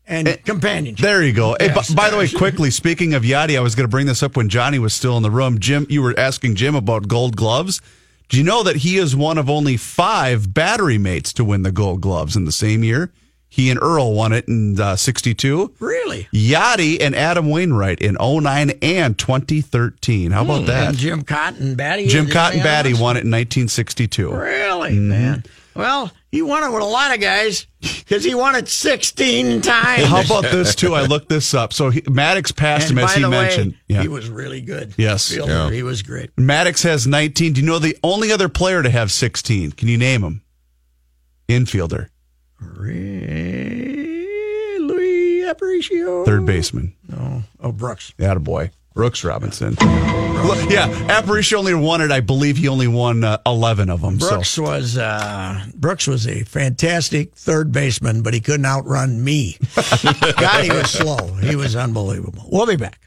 [0.07, 1.03] and eh, companionship.
[1.03, 1.55] There you go.
[1.59, 4.05] Hey, Yes, b- by the way, quickly, speaking of Yadi, I was going to bring
[4.05, 5.59] this up when Johnny was still in the room.
[5.59, 7.81] Jim, you were asking Jim about gold gloves.
[8.29, 11.71] Do you know that he is one of only five battery mates to win the
[11.71, 13.11] gold gloves in the same year?
[13.53, 15.75] He and Earl won it in uh, 62.
[15.77, 16.27] Really?
[16.33, 20.31] Yadi and Adam Wainwright in 09 and 2013.
[20.31, 20.81] How about that?
[20.83, 20.89] Hmm.
[20.89, 22.07] And Jim Cotton Battey.
[22.07, 24.33] Jim Cotton Battey won it in 1962.
[24.33, 25.43] Really, man?
[25.75, 30.05] Well, he won it with a lot of guys because he won it 16 times.
[30.05, 30.93] How about this, too?
[30.93, 31.73] I looked this up.
[31.73, 33.71] So he, Maddux passed and him, as by he the mentioned.
[33.73, 34.01] way, yeah.
[34.01, 34.93] he was really good.
[34.97, 35.35] Yes.
[35.35, 35.69] Yeah.
[35.71, 36.35] He was great.
[36.35, 37.53] Maddux has 19.
[37.53, 39.71] Do you know the only other player to have 16?
[39.73, 40.41] Can you name him?
[41.49, 42.09] Infielder,
[42.59, 46.25] Re- Luis Aparicio.
[46.25, 46.95] third baseman.
[47.07, 47.43] No.
[47.59, 48.13] Oh, Brooks.
[48.17, 48.71] Attaboy.
[48.93, 49.71] Brooks Robinson.
[49.71, 52.11] Look, yeah, Aparicio only won it.
[52.11, 54.17] I believe he only won uh, 11 of them.
[54.17, 59.57] Brooks So was uh, Brooks was a fantastic third baseman, but he couldn't outrun me.
[60.37, 61.27] God, he was slow.
[61.35, 62.47] He was unbelievable.
[62.51, 62.99] We'll be back.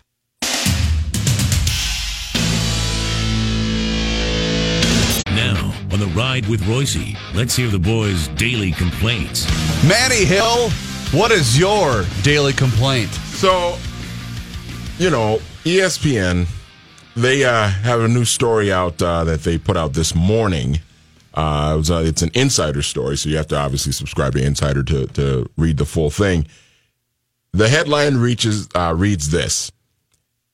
[5.29, 9.47] Now, on the ride with Royce, let's hear the boys' daily complaints.
[9.87, 10.71] Manny Hill,
[11.13, 13.11] what is your daily complaint?
[13.11, 13.77] So,
[14.99, 16.47] you know, ESPN,
[17.17, 20.79] they uh, have a new story out uh, that they put out this morning.
[21.35, 24.45] Uh, it was, uh, it's an insider story, so you have to obviously subscribe to
[24.45, 26.47] Insider to, to read the full thing.
[27.51, 29.73] The headline reaches uh, reads this: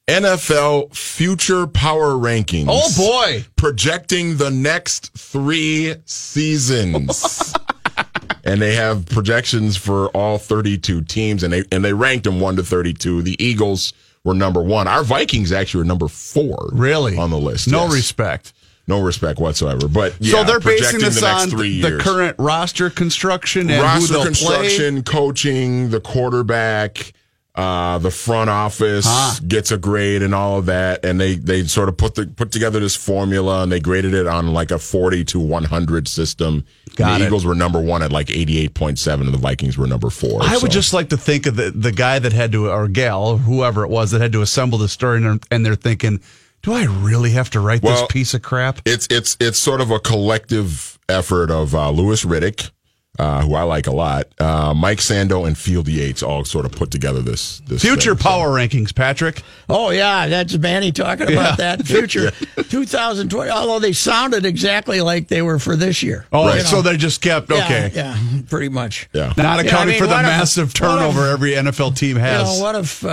[0.09, 2.69] NFL future power rankings.
[2.71, 3.45] Oh, boy.
[3.57, 7.55] Projecting the next three seasons.
[8.45, 12.57] and they have projections for all 32 teams and they and they ranked them 1
[12.57, 13.93] to 32 the eagles
[14.25, 17.17] were number 1 our vikings actually were number 4 Really?
[17.17, 17.93] on the list No yes.
[17.95, 18.53] respect.
[18.87, 23.69] no respect whatsoever but yeah, so they're basing this the on the current roster construction
[23.71, 27.13] and roster construction coaching the quarterback
[27.55, 31.87] Uh, the front office gets a grade and all of that, and they they sort
[31.91, 35.23] of put the put together this formula and they graded it on like a forty
[35.23, 36.65] to one hundred system.
[36.97, 37.27] Got the it.
[37.29, 40.11] Eagles were number one at like eighty eight point seven, and the Vikings were number
[40.11, 40.43] four.
[40.43, 40.63] I so.
[40.63, 43.39] would just like to think of the, the guy that had to, or gal, or
[43.39, 46.21] whoever it was that had to assemble the story, and, and they're thinking,
[46.63, 48.81] do I really have to write Well, this piece of crap?
[48.85, 52.71] it's it's it's sort of a collective effort of uh, Louis Riddick,
[53.19, 56.73] uh, who I like a lot, uh, Mike Sando, and Field Yates all sort of
[56.73, 58.23] put together this this Future thing.
[58.23, 59.43] So- power rankings, Patrick.
[59.69, 61.77] Oh yeah, that's Manny talking about Yeah.
[61.77, 62.31] that future
[62.71, 63.51] 2020.
[63.51, 66.27] Although they sounded exactly like they were for this year.
[66.33, 66.63] Oh, You know?
[66.65, 67.91] so they just kept, Yeah, okay.
[67.95, 68.17] yeah,
[68.49, 69.09] pretty much.
[69.13, 69.29] Yeah.
[69.37, 72.17] Not Yeah, I accounting mean, for the if- massive what if- turnover every NFL team
[72.17, 72.59] You has.
[72.59, 73.09] know, what if uh,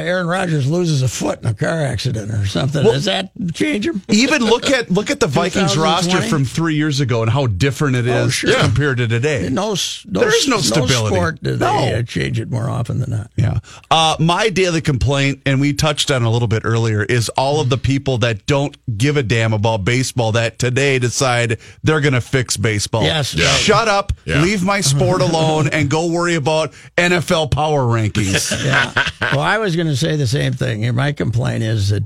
[0.00, 2.84] Aaron Rodgers loses a foot in a car accident or something?
[2.84, 4.02] Well- Does that change him?
[4.08, 7.96] Even look at look at the Vikings roster from three years ago and how different
[7.96, 8.54] it is Oh, sure.
[8.60, 9.39] compared to today.
[9.48, 9.74] No,
[10.06, 11.14] no, There is no s- stability.
[11.14, 11.94] sport do they No.
[11.98, 13.30] uh, change it more often than not.
[13.36, 13.58] Yeah.
[13.90, 17.60] Uh, my daily complaint, and we touched on it a little bit earlier, is all
[17.60, 22.12] of the people that don't give a damn about baseball that today decide they're going
[22.14, 23.02] to fix baseball.
[23.04, 23.52] Yes, Yeah.
[23.54, 24.42] Shut up, Yeah.
[24.42, 28.50] leave my sport alone, and go worry about NFL power rankings.
[28.64, 28.92] Yeah.
[29.32, 30.94] well, I was going to say the same thing.
[30.94, 32.04] My complaint is that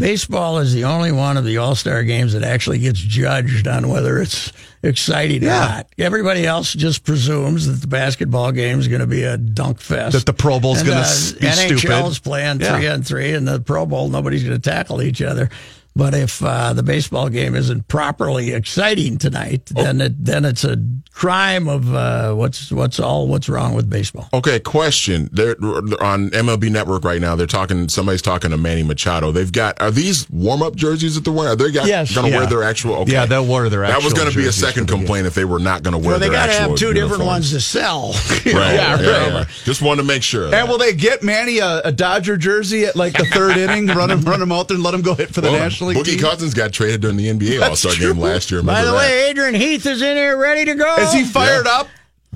[0.00, 3.88] baseball is the only one of the All Star games that actually gets judged on
[3.88, 5.56] whether it's exciting Yeah.
[5.64, 5.86] or not.
[5.98, 10.14] Everybody else just presumes that the basketball game is going to be a dunk fest.
[10.14, 11.80] That the Pro Bowl's And, gonna uh, s- be NHL's
[12.16, 12.24] stupid.
[12.24, 12.76] playing Yeah.
[12.76, 15.50] three on three, and the Pro Bowl nobody's going to tackle each other.
[15.96, 20.76] But if uh, the baseball game isn't properly exciting tonight, then it then it's a
[21.12, 24.28] crime of uh, what's what's all what's wrong with baseball.
[24.32, 25.28] Okay, question.
[25.32, 25.56] They're
[26.00, 27.34] on MLB Network right now.
[27.36, 27.88] They're talking.
[27.88, 29.32] Somebody's talking to Manny Machado.
[29.32, 29.80] They've got.
[29.82, 31.52] Are these warm up jerseys that they're wearing?
[31.52, 32.14] Are they got, Yes.
[32.14, 32.38] going to Yeah.
[32.38, 32.94] wear their actual?
[33.02, 33.12] Okay.
[33.12, 34.00] Yeah, they'll wear their actual.
[34.00, 34.98] That was going to be a second for the game.
[35.06, 37.24] complaint if they were not going to wear Well, they got to have two different
[37.24, 38.14] ones to sell.
[38.50, 38.74] Right.
[38.74, 39.46] Yeah, yeah, right.
[39.64, 40.52] Just wanted to make sure.
[40.54, 43.86] And will they get Manny a, a Dodger jersey at like the third inning?
[43.86, 45.79] Run him, run him out there and let him go hit for the Well, National
[45.86, 46.18] League Boogie team?
[46.20, 48.62] Cousins got traded during the NBA All Star game last year.
[48.62, 48.96] By the that?
[48.96, 50.96] way, Adrian Heath is in here ready to go.
[50.96, 51.88] Is he fired up?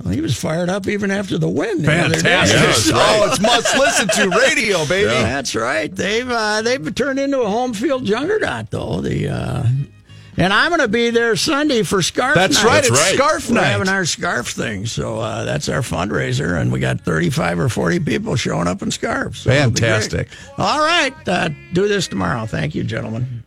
[0.03, 1.81] Well, he was fired up even after the win.
[1.81, 2.21] the other day.
[2.21, 2.57] Fantastic!
[2.59, 3.19] Yeah, that's right.
[3.21, 5.09] Oh, it's must listen to radio, baby.
[5.09, 5.21] Yeah.
[5.23, 5.93] That's right.
[5.95, 8.99] They've uh, they've turned into a home field juggernaut, though.
[8.99, 9.63] The uh,
[10.37, 12.35] and I'm going to be there Sunday for scarf.
[12.35, 12.65] That's night.
[12.65, 12.73] right.
[12.75, 13.15] That's it's right.
[13.15, 13.65] scarf We're night.
[13.67, 17.99] having our scarf thing, so uh, that's our fundraiser, and we got 35 or 40
[18.01, 19.39] people showing up in scarves.
[19.39, 19.89] So it'll be great.
[19.89, 20.29] Fantastic.
[20.57, 22.45] All right, uh, do this tomorrow.
[22.45, 23.44] Thank you, gentlemen.